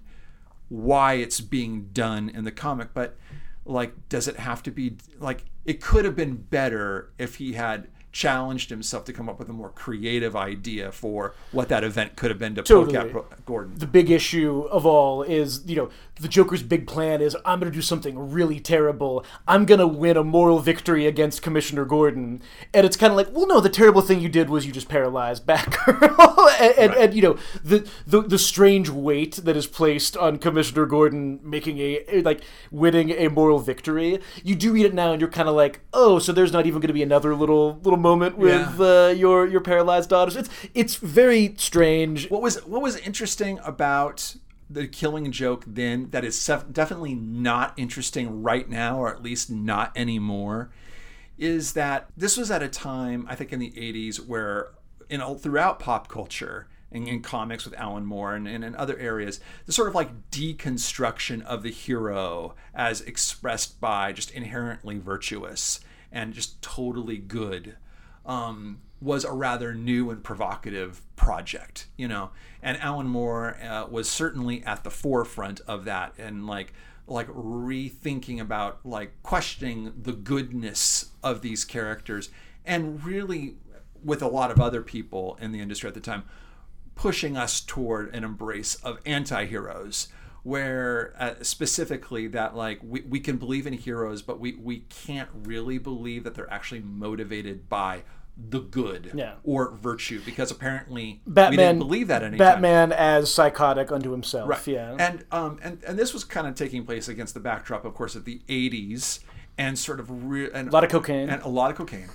[0.70, 3.16] why it's being done in the comic but
[3.66, 7.88] like does it have to be like it could have been better if he had
[8.16, 12.32] challenged himself to come up with a more creative idea for what that event could
[12.32, 13.12] have been to Totally.
[13.12, 13.78] poke at Gordon.
[13.78, 15.90] the big issue of all is you know
[16.22, 19.88] the joker's big plan is i'm going to do something really terrible i'm going to
[19.88, 22.42] win a moral victory against commissioner gordon
[22.74, 24.88] and it's kind of like well no the terrible thing you did was you just
[24.88, 30.16] paralyzed batgirl and, and, and you know the, the the strange weight that is placed
[30.16, 32.40] on commissioner gordon making a like
[32.72, 36.18] winning a moral victory you do read it now and you're kind of like oh
[36.18, 39.08] so there's not even going to be another little little moment with Yeah.
[39.08, 44.36] uh, your your paralyzed daughters it's it's very strange What was what was interesting about
[44.70, 49.46] the killing joke then that is sef- definitely not interesting right now, or at least
[49.52, 50.72] not anymore,
[51.38, 54.70] is that this was at a time I think in the '80s where,
[55.10, 58.98] in all throughout pop culture and in comics with Alan Moore and, and in other
[58.98, 65.80] areas, the sort of like deconstruction of the hero as expressed by just inherently virtuous
[66.12, 67.76] and just totally good
[68.26, 72.32] um, was a rather new and provocative project, you know.
[72.62, 76.74] And Alan Moore uh, was certainly at the forefront of that, and like
[77.08, 82.30] like rethinking about like questioning the goodness of these characters,
[82.66, 83.56] and really
[84.04, 86.24] with a lot of other people in the industry at the time,
[86.96, 90.08] pushing us toward an embrace of anti-heroes
[90.46, 95.30] where uh, specifically that like we, we can believe in heroes but we, we can't
[95.44, 98.04] really believe that they're actually motivated by
[98.38, 99.36] the good Yeah.
[99.44, 104.48] or virtue because apparently we didn't believe that any Batman as psychotic unto himself.
[104.48, 104.68] Right.
[104.68, 104.96] Yeah.
[105.00, 108.14] And um and, and this was kind of taking place against the backdrop, of course,
[108.16, 109.20] of the '80s
[109.58, 111.30] and sort of re- and a lot of cocaine.
[111.30, 112.10] and a lot of cocaine,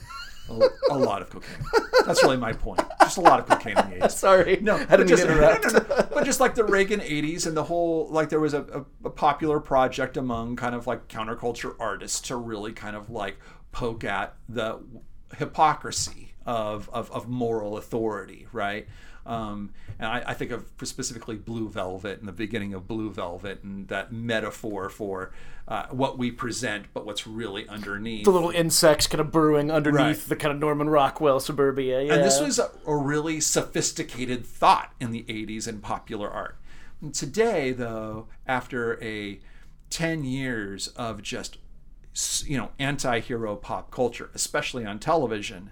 [0.51, 1.65] a, a lot of cocaine.
[2.07, 2.83] That's really my point.
[3.11, 4.11] Just a lot of cocaine in the '80s.
[4.19, 4.59] Sorry.
[4.61, 5.65] No, I didn't just, to interrupt.
[5.73, 6.09] no, no, no.
[6.15, 9.11] But just like the Reagan '80s and the whole like there was a, a, a
[9.11, 13.39] popular project among kind of like counterculture artists to really kind of like
[13.73, 14.79] poke at the
[15.37, 18.87] hypocrisy of of, of moral authority, right?
[19.27, 23.63] Um, and I, I think of specifically Blue Velvet and the beginning of Blue Velvet
[23.63, 25.33] and that metaphor for
[25.69, 28.25] uh, what we present, but what's really underneath.
[28.25, 30.29] the little insects kind of burrowing underneath Right.
[30.29, 32.03] the kind of Norman Rockwell suburbia.
[32.03, 32.15] Yeah.
[32.15, 36.57] And this was a, a really sophisticated thought in the 80s in popular art.
[37.01, 39.39] And today, though, after a
[39.91, 41.59] 10 years of just,
[42.45, 45.71] you know, anti-hero pop culture, especially on television,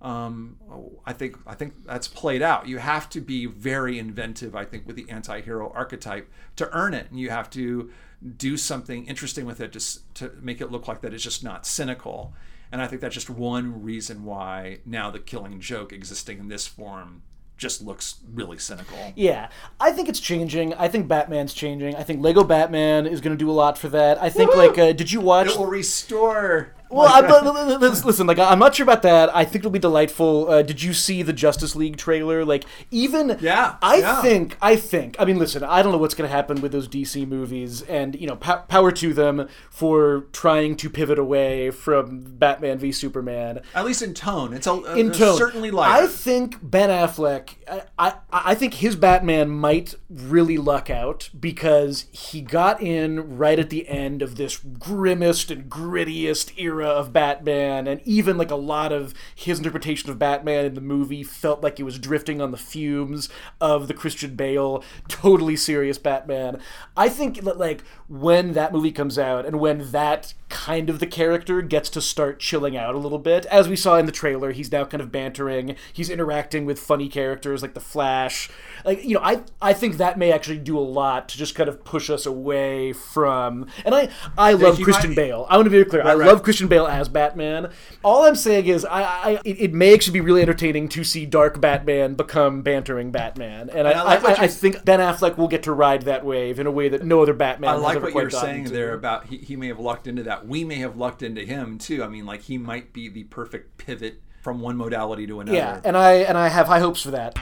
[0.00, 0.56] um,
[1.04, 2.68] I think I think that's played out.
[2.68, 7.10] You have to be very inventive, I think, with the anti-hero archetype to earn it,
[7.10, 7.90] and you have to
[8.36, 11.42] do something interesting with it to, s- to make it look like that it's just
[11.44, 12.32] not cynical.
[12.70, 16.66] And I think that's just one reason why now the Killing Joke existing in this
[16.66, 17.22] form
[17.56, 18.96] just looks really cynical.
[19.16, 19.48] Yeah,
[19.80, 20.74] I think it's changing.
[20.74, 21.96] I think Batman's changing.
[21.96, 24.20] I think Lego Batman is going to do a lot for that.
[24.22, 25.48] I think, like, uh, did you watch?
[25.48, 26.74] It will restore.
[26.90, 29.34] Well, I'm, li- li- li- listen, like I'm not sure about that.
[29.36, 30.50] I think it'll be delightful.
[30.50, 32.44] Uh, did you see the Justice League trailer?
[32.44, 34.22] Like, even Yeah, I yeah.
[34.22, 35.16] think, I think.
[35.18, 38.18] I mean, listen, I don't know what's going to happen with those DC movies, and
[38.18, 43.60] you know, pow- power to them for trying to pivot away from Batman v Superman.
[43.74, 47.50] At least in tone, it's a, a- In tone, certainly like I think Ben Affleck.
[47.70, 53.58] I, I I think his Batman might really luck out because he got in right
[53.58, 58.56] at the end of this grimmest and grittiest era of Batman, and even like a
[58.56, 62.50] lot of his interpretation of Batman in the movie felt like it was drifting on
[62.50, 63.28] the fumes
[63.60, 66.60] of the Christian Bale totally serious Batman.
[66.96, 71.06] I think that like when that movie comes out and when that kind of the
[71.06, 74.52] character gets to start chilling out a little bit, as we saw in the trailer,
[74.52, 78.50] he's now kind of bantering, he's interacting with funny characters like the Flash.
[78.84, 81.68] Like, you know, I I think that may actually do a lot to just kind
[81.68, 85.46] of push us away from and I I love Christian might- Bale.
[85.48, 86.02] I want to be clear.
[86.02, 86.26] I right.
[86.26, 87.70] love Christian Bale as Batman.
[88.04, 91.26] All I'm saying is I, I it, it may actually be really entertaining to see
[91.26, 93.70] dark Batman become bantering Batman.
[93.70, 96.58] And I, I I, I, I think Ben Affleck will get to ride that wave
[96.58, 98.70] in a way that no other Batman I like what you're saying to.
[98.72, 100.46] there about he, he may have lucked into that.
[100.46, 102.02] We may have lucked into him too.
[102.02, 105.56] I mean, like he might be the perfect pivot from one modality to another.
[105.56, 107.34] Yeah, and I and I have high hopes for that.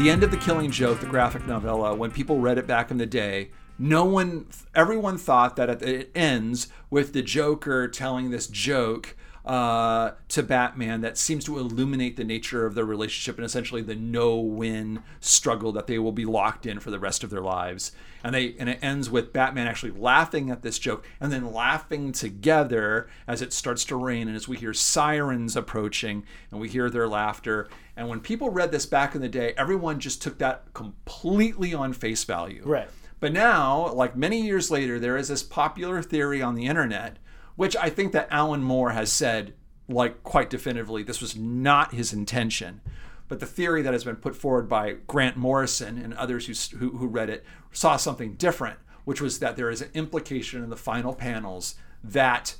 [0.00, 2.96] The end of the Killing Joke, the graphic novella, when people read it back in
[2.96, 9.16] the day, no one, everyone thought that it ends with the Joker telling this joke
[9.50, 13.96] uh, to Batman that seems to illuminate the nature of their relationship and essentially the
[13.96, 17.90] no-win struggle that they will be locked in for the rest of their lives.
[18.22, 22.12] And they and it ends with Batman actually laughing at this joke and then laughing
[22.12, 26.22] together as it starts to rain and as we hear sirens approaching
[26.52, 27.68] and we hear their laughter.
[27.96, 31.92] And when people read this back in the day, everyone just took that completely on
[31.92, 32.62] face value.
[32.64, 32.88] Right.
[33.18, 37.16] But now, like many years later, there is this popular theory on the internet
[37.60, 39.52] which I think that Alan Moore has said,
[39.86, 42.80] like quite definitively, this was not his intention.
[43.28, 46.96] But the theory that has been put forward by Grant Morrison and others who, who,
[46.96, 50.76] who read it saw something different, which was that there is an implication in the
[50.76, 52.56] final panels that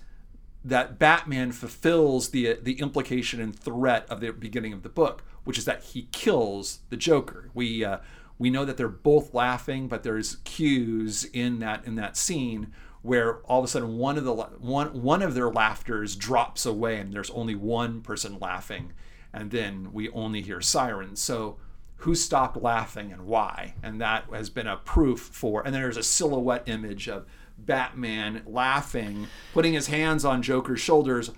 [0.62, 5.56] that Batman fulfills the the implication and threat of the beginning of the book, which
[5.56, 7.48] is that he kills the Joker.
[7.54, 8.00] We uh,
[8.36, 13.38] we know that they're both laughing, but there's cues in that in that scene where
[13.40, 17.12] all of a sudden one of the one one of their laughters drops away and
[17.12, 18.92] there's only one person laughing
[19.32, 21.20] and then we only hear sirens.
[21.20, 21.58] So
[21.96, 23.74] who stopped laughing and why?
[23.82, 27.26] And that has been a proof for and then there's a silhouette image of
[27.58, 31.30] batman laughing putting his hands on joker's shoulders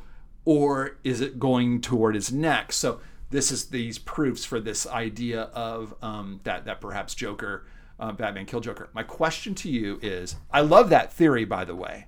[0.44, 2.72] or is it going toward his neck?
[2.72, 3.00] So
[3.30, 7.66] this is these proofs for this idea of um, that that perhaps joker
[8.02, 8.88] uh, Batman kill Joker.
[8.92, 12.06] My question to you is: I love that theory, by the way.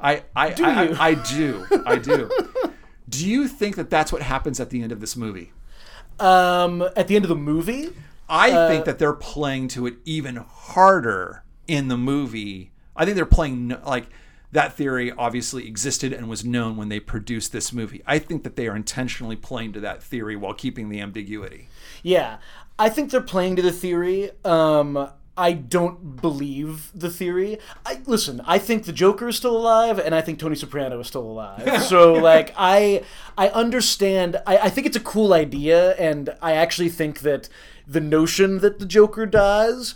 [0.00, 0.70] I I do I?
[0.88, 2.30] I, I do I do.
[3.08, 5.52] do you think that that's what happens at the end of this movie?
[6.18, 7.90] Um, at the end of the movie,
[8.28, 12.72] I Uh, think that they're playing to it even harder in the movie.
[12.94, 14.08] I think they're playing no- like
[14.52, 18.02] that theory obviously existed and was known when they produced this movie.
[18.06, 21.68] I think that they are intentionally playing to that theory while keeping the ambiguity.
[22.02, 22.38] yeah,
[22.78, 24.30] I think they're playing to the theory.
[24.44, 27.58] Um, I don't believe the theory.
[27.84, 28.40] I listen.
[28.46, 31.82] I think the Joker is still alive, and I think Tony Soprano is still alive.
[31.88, 33.02] so, like, I
[33.36, 34.40] I understand.
[34.46, 37.48] I, I think it's a cool idea, and I actually think that
[37.86, 39.94] the notion that the Joker dies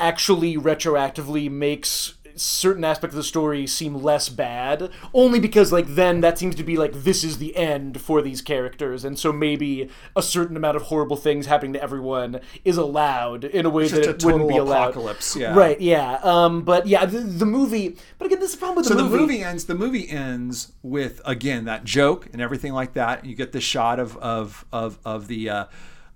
[0.00, 6.20] actually retroactively makes certain aspects of the story seem less bad only because like then
[6.20, 9.88] that seems to be like this is the end for these characters and so maybe
[10.16, 14.06] a certain amount of horrible things happening to everyone is allowed in a way that
[14.06, 15.54] a it wouldn't be allowed apocalypse, yeah.
[15.54, 18.86] right yeah um but yeah the, the movie but again this is the problem with
[18.86, 19.64] So the the movie, movie ends.
[19.64, 23.20] The movie ends with again that joke and everything like that.
[23.20, 25.50] and You get the shot of of of of the.
[25.50, 25.64] Uh,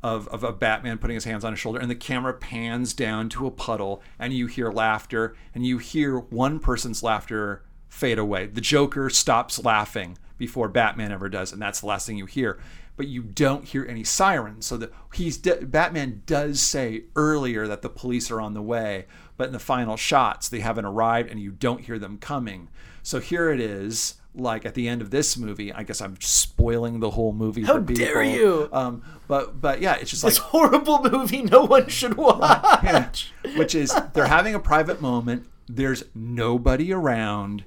[0.03, 3.29] of, of a Batman putting his hands on his shoulder, and the camera pans down
[3.31, 8.47] to a puddle, and you hear laughter, and you hear one person's laughter fade away.
[8.47, 12.59] The Joker stops laughing before Batman ever does, and that's the last thing you hear.
[12.97, 14.67] But you don't hear any sirens.
[14.67, 19.47] So the he's Batman does say earlier that the police are on the way, but
[19.47, 22.69] in the final shots they haven't arrived, and you don't hear them coming.
[23.03, 25.72] So here it is, like at the end of this movie.
[25.72, 27.62] I guess I'm spoiling the whole movie.
[27.62, 28.05] How for people.
[28.05, 28.68] dare you.
[28.72, 33.11] Um, but but yeah, it's just like this horrible movie no one should watch yeah,
[33.57, 35.47] which is they're having a private moment.
[35.66, 37.64] There's nobody around.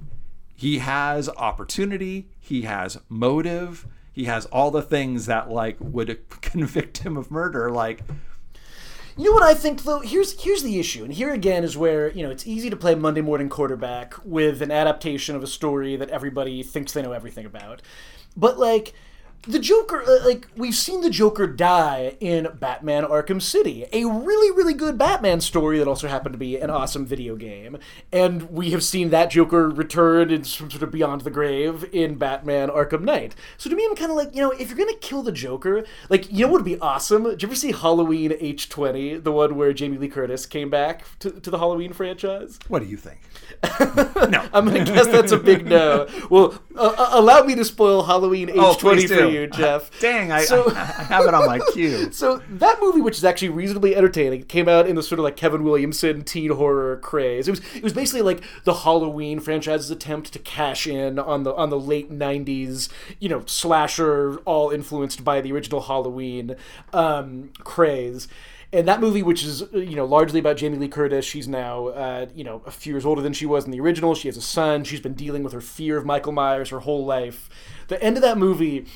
[0.54, 2.28] He has opportunity.
[2.38, 3.86] He has motive.
[4.12, 7.70] He has all the things that like would convict him of murder.
[7.70, 8.02] Like
[9.18, 10.00] You know what I think though?
[10.00, 12.94] Here's here's the issue, and here again is where you know it's easy to play
[12.94, 17.46] Monday morning quarterback with an adaptation of a story that everybody thinks they know everything
[17.46, 17.80] about,
[18.36, 18.92] but like
[19.42, 24.56] the Joker, uh, like we've seen the Joker die in Batman: Arkham City, a really
[24.56, 27.78] really good Batman story that also happened to be an awesome video game,
[28.12, 32.16] and we have seen that Joker return in some sort of Beyond the Grave in
[32.16, 33.34] Batman: Arkham Knight.
[33.56, 35.84] So to me, I'm kind of like you know if you're gonna kill the Joker,
[36.08, 37.24] like you know what would be awesome?
[37.24, 41.30] Did you ever see Halloween H20, the one where Jamie Lee Curtis came back to,
[41.30, 42.58] to the Halloween franchise?
[42.68, 43.20] what do you think?
[44.26, 44.44] No.
[44.52, 46.08] I'm gonna guess that's a big no.
[46.30, 49.32] Well, uh, uh, allow me to spoil Halloween Oh, H20 please for do.
[49.32, 49.90] you, Jeff.
[50.00, 52.10] Dang, I, So- I, I have it on my queue.
[52.12, 55.36] So that movie, which is actually reasonably entertaining, came out in the sort of like
[55.36, 57.48] Kevin Williamson teen horror craze.
[57.48, 61.54] It was it was basically like the Halloween franchise's attempt to cash in on the
[61.54, 62.88] on the late '90s,
[63.20, 66.56] you know, slasher, all influenced by the original Halloween
[66.92, 68.28] um, craze.
[68.72, 72.26] And that movie, which is you know largely about Jamie Lee Curtis, she's now uh,
[72.34, 74.14] you know a few years older than she was in the original.
[74.14, 74.84] She has a son.
[74.84, 77.48] She's been dealing with her fear of Michael Myers her whole life.
[77.88, 78.86] The end of that movie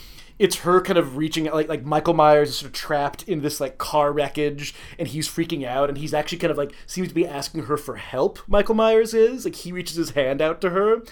[0.41, 3.61] it's her kind of reaching like like Michael Myers is sort of trapped in this
[3.61, 7.14] like car wreckage and he's freaking out and he's actually kind of like seems to
[7.14, 8.38] be asking her for help.
[8.49, 11.03] Michael Myers is like he reaches his hand out to her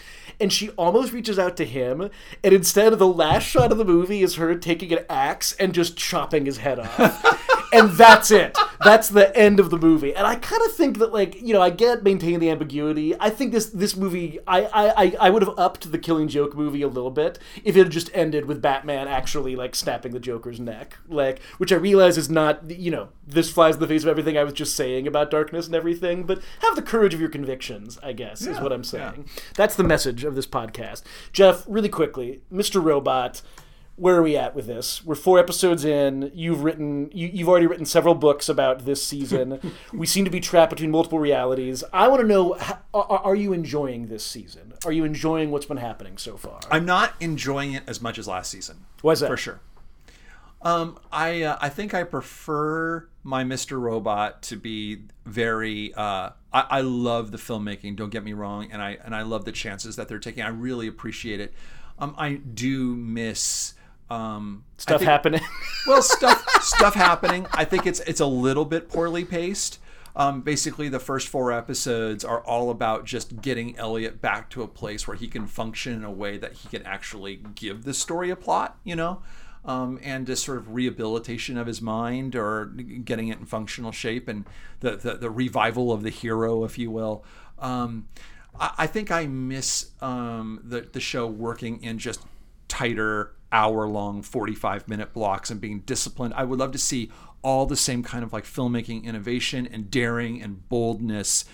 [0.41, 2.09] and she almost reaches out to him
[2.43, 5.74] and instead of the last shot of the movie is her taking an axe and
[5.74, 7.59] just chopping his head off.
[7.72, 8.57] and that's it.
[8.85, 10.14] That's the end of the movie.
[10.14, 13.14] And I kind of think that, like, you know, I get maintaining the ambiguity.
[13.18, 16.83] I think this this movie, I I I would have upped the Killing Joke movie
[16.83, 20.60] a little bit if it had just ended with Batman actually like snapping the Joker's
[20.60, 24.08] neck, like, which I realize is not, you know, this flies in the face of
[24.08, 26.22] everything I was just saying about darkness and everything.
[26.22, 27.98] But have the courage of your convictions.
[28.02, 29.24] I guess is what I'm saying.
[29.26, 29.42] Yeah.
[29.56, 31.02] That's the message of this podcast.
[31.32, 32.82] Jeff, really quickly, Mr.
[32.82, 33.42] Robot
[33.99, 35.05] where are we at with this?
[35.05, 36.30] We're four episodes in.
[36.34, 39.61] You've written, you, have already written several books about this season.
[39.92, 41.82] we seem to be trapped between multiple realities.
[41.92, 42.57] I want to know:
[42.94, 44.74] are, are, you enjoying this season?
[44.84, 46.61] Are you enjoying what's been happening so far?
[46.70, 48.84] I'm not enjoying it as much as last season.
[49.03, 49.61] Was that for sure?
[50.62, 53.80] Um, I uh, I think I prefer my Mr.
[53.80, 55.92] Robot to be very.
[55.94, 57.96] Uh, I, I love the filmmaking.
[57.96, 60.42] Don't get me wrong, and I and I love the chances that they're taking.
[60.42, 61.53] I really appreciate it.
[61.99, 63.74] Um, I do miss
[64.11, 65.40] um, stuff think, happening.
[65.86, 67.46] well, stuff stuff happening.
[67.52, 69.78] I think it's it's a little bit poorly paced.
[70.16, 74.66] Um, basically, the first four episodes are all about just getting Elliot back to a
[74.66, 78.30] place where he can function in a way that he can actually give the story
[78.30, 78.78] a plot.
[78.84, 79.22] You know.
[79.64, 84.26] Um, and just sort of rehabilitation of his mind or getting it in functional shape
[84.26, 84.46] and
[84.80, 87.22] the, the, the revival of the hero, if you will.
[87.59, 88.09] Um,
[88.59, 92.20] I, I, think I miss um, the, the show working in just
[92.68, 96.34] tighter hour long 45 minute blocks and being disciplined.
[96.34, 97.11] I would love to see
[97.42, 101.44] all the same kind of like filmmaking innovation and daring and boldness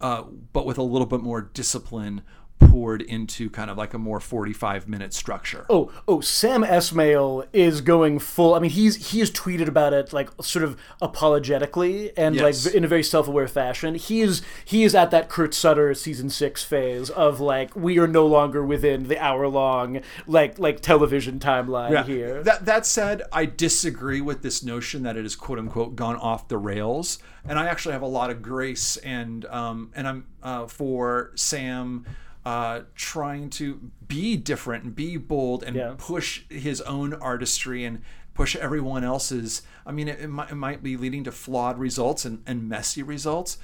[0.00, 0.22] uh,
[0.52, 2.22] but with a little bit more discipline
[2.58, 5.66] poured into kind of like a more 45 minute structure.
[5.70, 8.54] Oh, oh, Sam Esmail is going full.
[8.54, 12.66] I mean, he's he has tweeted about it like sort of apologetically and yes.
[12.66, 13.94] like in a very self-aware fashion.
[13.94, 18.08] He is he is at that Kurt Sutter season 6 phase of like we are
[18.08, 22.04] no longer within the hour long like like television timeline yeah.
[22.04, 22.42] here.
[22.42, 26.48] That that said, I disagree with this notion that it is quote unquote gone off
[26.48, 27.18] the rails.
[27.48, 32.04] And I actually have a lot of grace and um and I'm uh, for Sam
[32.48, 35.94] uh, trying to be different and be bold and yeah.
[35.98, 38.00] push his own artistry and
[38.32, 39.60] push everyone else's.
[39.84, 43.02] I mean, it, it, might, it might, be leading to flawed results and, and, messy
[43.02, 43.58] results,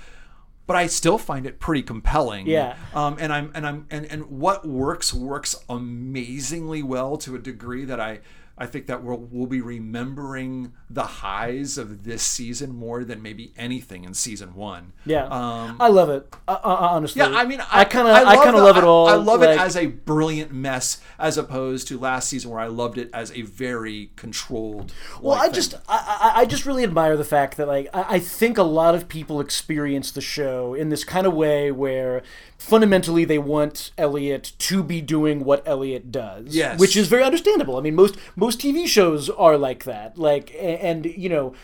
[0.66, 2.46] but I still find it pretty compelling.
[2.46, 2.76] Yeah.
[2.94, 7.86] Um, and I'm and I'm and, and what works works amazingly well to a degree
[7.86, 8.20] that I
[8.56, 13.52] I think that we'll, we'll be remembering the highs of this season more than maybe
[13.56, 14.92] anything in season one.
[15.04, 16.32] Yeah, um, I love it.
[16.46, 17.36] Uh, uh, honestly, yeah.
[17.36, 19.08] I mean, I kind of, I, kind of love it all.
[19.08, 22.60] I, I love like, it as a brilliant mess, as opposed to last season where
[22.60, 24.92] I loved it as a very controlled.
[25.20, 25.54] Well, I thing.
[25.54, 28.94] just, I, I just really admire the fact that like I, I think a lot
[28.94, 32.22] of people experience the show in this kind of way where
[32.56, 36.54] fundamentally they want Elliot to be doing what Elliot does.
[36.54, 36.78] Yes.
[36.78, 37.76] Which is very understandable.
[37.76, 40.18] I mean, most most TV shows are like that.
[40.18, 41.54] Like, and, you know,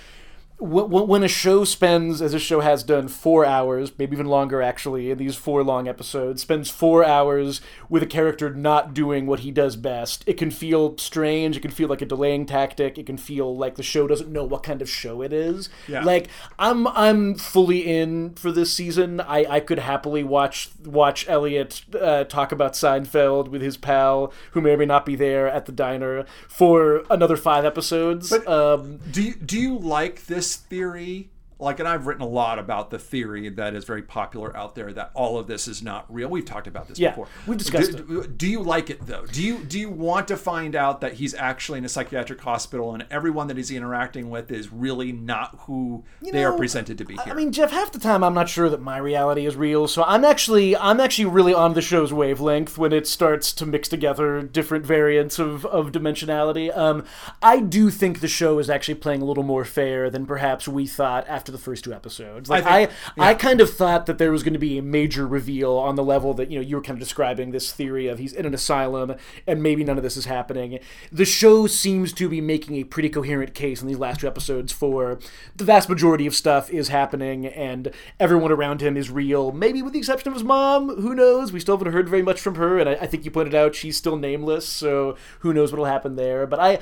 [0.60, 5.10] when a show spends, as this show has done, four hours, maybe even longer actually,
[5.10, 9.50] in these four long episodes, spends four hours with a character not doing what he
[9.50, 11.56] does best, it can feel strange.
[11.56, 12.98] It can feel like a delaying tactic.
[12.98, 15.68] It can feel like the show doesn't know what kind of show it is.
[15.88, 16.02] Yeah.
[16.02, 19.20] Like I'm, I'm fully in for this season.
[19.20, 24.60] I, I could happily watch watch Elliot uh, talk about Seinfeld with his pal, who
[24.60, 28.30] may or may not be there at the diner, for another five episodes.
[28.30, 30.49] But um, do you, do you like this?
[30.56, 31.30] Theory
[31.60, 34.92] like and i've written a lot about the theory that is very popular out there
[34.92, 36.28] that all of this is not real.
[36.28, 37.28] We've talked about this yeah, before.
[37.46, 38.38] we discussed do, it.
[38.38, 39.26] do you like it though?
[39.26, 42.94] Do you do you want to find out that he's actually in a psychiatric hospital
[42.94, 46.98] and everyone that he's interacting with is really not who you they know, are presented
[46.98, 49.46] to be here i mean jeff half the time i'm not sure that my reality
[49.46, 53.52] is real so i'm actually i'm actually really on the show's wavelength when it starts
[53.52, 56.76] to mix together different variants of, of dimensionality.
[56.76, 57.04] Um,
[57.42, 60.86] i do think the show is actually playing a little more fair than perhaps we
[60.86, 62.48] thought after after the first two episodes.
[62.48, 63.30] Like I, think, I, yeah.
[63.30, 66.04] I kind of thought that there was going to be a major reveal on the
[66.04, 68.54] level that you know you were kind of describing this theory of he's in an
[68.54, 69.14] asylum
[69.46, 70.78] and maybe none of this is happening.
[71.10, 74.72] The show seems to be making a pretty coherent case in these last two episodes
[74.72, 75.18] for
[75.56, 79.52] the vast majority of stuff is happening and everyone around him is real.
[79.52, 81.00] Maybe with the exception of his mom.
[81.00, 81.52] Who knows?
[81.52, 83.74] We still haven't heard very much from her, and I, I think you pointed out
[83.74, 86.46] she's still nameless, so who knows what'll happen there.
[86.46, 86.72] But I,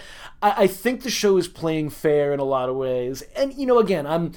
[0.43, 3.67] I, I think the show is playing fair in a lot of ways, and you
[3.67, 4.33] know, again, I'm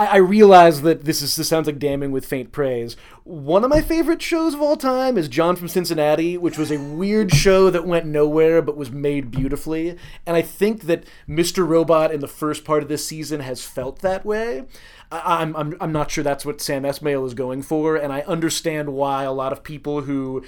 [0.00, 2.96] I, I realize that this is this sounds like damning with faint praise.
[3.24, 6.80] One of my favorite shows of all time is John from Cincinnati, which was a
[6.80, 9.98] weird show that went nowhere but was made beautifully.
[10.24, 11.68] And I think that Mr.
[11.68, 14.64] Robot in the first part of this season has felt that way.
[15.12, 18.20] I, I'm, I'm, I'm not sure that's what Sam Esmail is going for, and I
[18.22, 20.42] understand why a lot of people who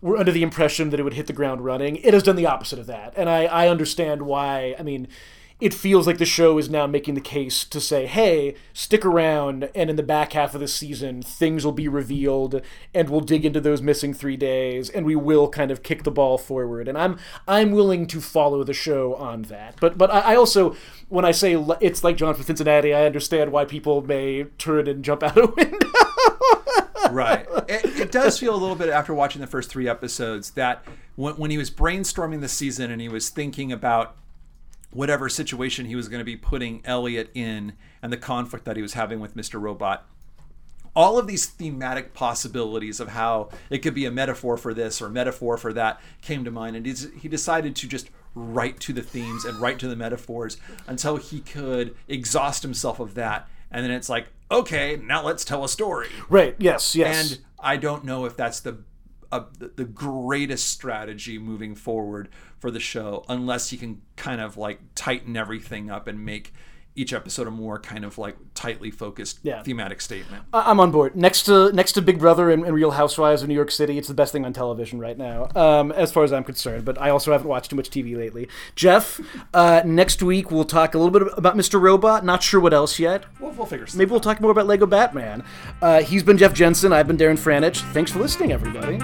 [0.00, 2.46] were under the impression that it would hit the ground running, it has done the
[2.46, 3.14] opposite of that.
[3.16, 4.74] And I, I understand why.
[4.78, 5.06] I mean,
[5.58, 9.70] it feels like the show is now making the case to say, hey, stick around,
[9.74, 12.60] and in the back half of the season, things will be revealed,
[12.92, 16.10] and we'll dig into those missing three days, and we will kind of kick the
[16.10, 16.88] ball forward.
[16.88, 19.76] And I'm I'm willing to follow the show on that.
[19.80, 20.76] But but I, I also,
[21.08, 25.02] when I say it's like John from Cincinnati, I understand why people may turn and
[25.02, 25.88] jump out a window.
[27.10, 27.46] right.
[27.66, 30.84] It, it, does feel a little bit after watching the first three episodes that
[31.14, 34.16] when, when he was brainstorming the season and he was thinking about
[34.90, 38.82] whatever situation he was going to be putting Elliot in and the conflict that he
[38.82, 39.60] was having with Mr.
[39.60, 40.06] Robot.
[40.94, 45.10] All of these thematic possibilities of how it could be a metaphor for this or
[45.10, 49.44] metaphor for that came to mind, and he decided to just write to the themes
[49.44, 50.56] and write to the metaphors
[50.86, 53.48] until he could exhaust himself of that.
[53.70, 56.08] And then it's like, okay, now let's tell a story.
[56.30, 56.54] Right.
[56.58, 56.94] Yes.
[56.94, 57.32] Yes.
[57.32, 58.78] And I don't know if that's the
[59.32, 62.28] uh, the greatest strategy moving forward
[62.66, 66.52] for the show unless you can kind of like tighten everything up and make
[66.96, 69.62] each episode a more kind of like tightly focused yeah.
[69.62, 70.42] thematic statement.
[70.52, 71.14] I'm on board.
[71.14, 74.08] Next to next to Big Brother and, and, Real Housewives of New York City, it's
[74.08, 76.84] the best thing on television right now, um, as far as I'm concerned.
[76.84, 78.48] But I also haven't watched too much TV lately.
[78.74, 79.20] Jeff,
[79.54, 81.80] uh, next week we'll talk a little bit about Mr.
[81.80, 82.24] Robot.
[82.24, 83.26] Not sure what else yet.
[83.38, 83.86] We'll, we'll figure.
[83.94, 85.44] Maybe we'll talk more about Lego Batman.
[85.80, 86.92] Uh, he's been Jeff Jensen.
[86.92, 87.80] I've been Darren Franich.
[87.92, 88.98] Thanks for listening, everybody.